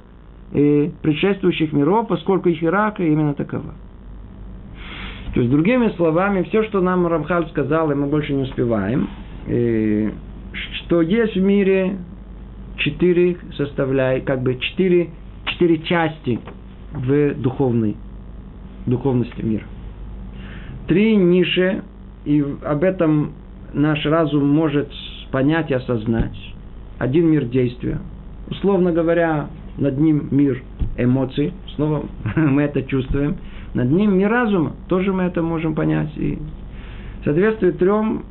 [0.53, 3.73] э, предшествующих миров, поскольку их иерархия именно такова.
[5.33, 9.09] То есть, другими словами, все, что нам Рамхаль сказал, и мы больше не успеваем,
[9.47, 10.11] э,
[10.53, 11.97] что есть в мире
[12.77, 15.09] четыре составляй, как бы четыре,
[15.57, 16.39] четыре части
[16.93, 17.95] в духовной,
[18.85, 19.63] духовности мира.
[20.87, 21.81] Три ниши,
[22.25, 23.31] и об этом
[23.73, 24.89] наш разум может
[25.31, 26.37] понять и осознать.
[26.99, 27.99] Один мир действия.
[28.49, 29.47] Условно говоря,
[29.77, 30.61] над ним мир
[30.95, 31.53] эмоций.
[31.75, 32.05] Снова
[32.35, 33.37] мы это чувствуем.
[33.73, 36.15] Над ним мир разума, тоже мы это можем понять.
[36.17, 36.37] И
[37.25, 38.23] соответствует трем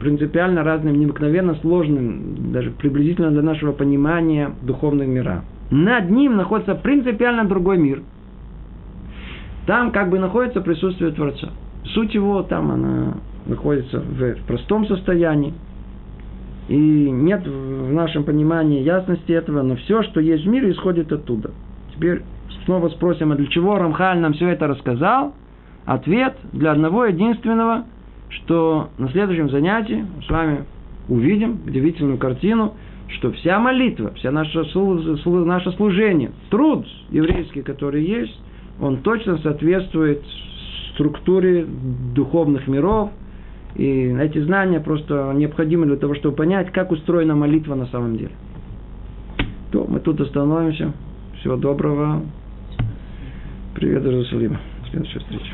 [0.00, 5.44] принципиально разным, необыкновенно сложным, даже приблизительно для нашего понимания духовного мира.
[5.74, 8.00] Над ним находится принципиально другой мир.
[9.66, 11.48] Там как бы находится присутствие Творца.
[11.86, 13.14] Суть его там она
[13.44, 15.52] находится в простом состоянии.
[16.68, 21.50] И нет в нашем понимании ясности этого, но все, что есть в мире, исходит оттуда.
[21.92, 22.22] Теперь
[22.66, 25.34] снова спросим, а для чего Рамхаль нам все это рассказал?
[25.86, 27.82] Ответ для одного единственного,
[28.28, 30.66] что на следующем занятии с вами
[31.08, 32.74] увидим удивительную картину,
[33.08, 34.64] что вся молитва, вся наша,
[35.24, 38.38] наше служение, труд еврейский, который есть,
[38.80, 40.22] он точно соответствует
[40.94, 41.66] структуре
[42.14, 43.10] духовных миров,
[43.74, 48.32] и эти знания просто необходимы для того, чтобы понять, как устроена молитва на самом деле.
[49.72, 50.92] То мы тут остановимся.
[51.40, 52.22] Всего доброго.
[53.74, 54.60] Привет, Иерусалима.
[54.90, 55.52] Следующая встреча.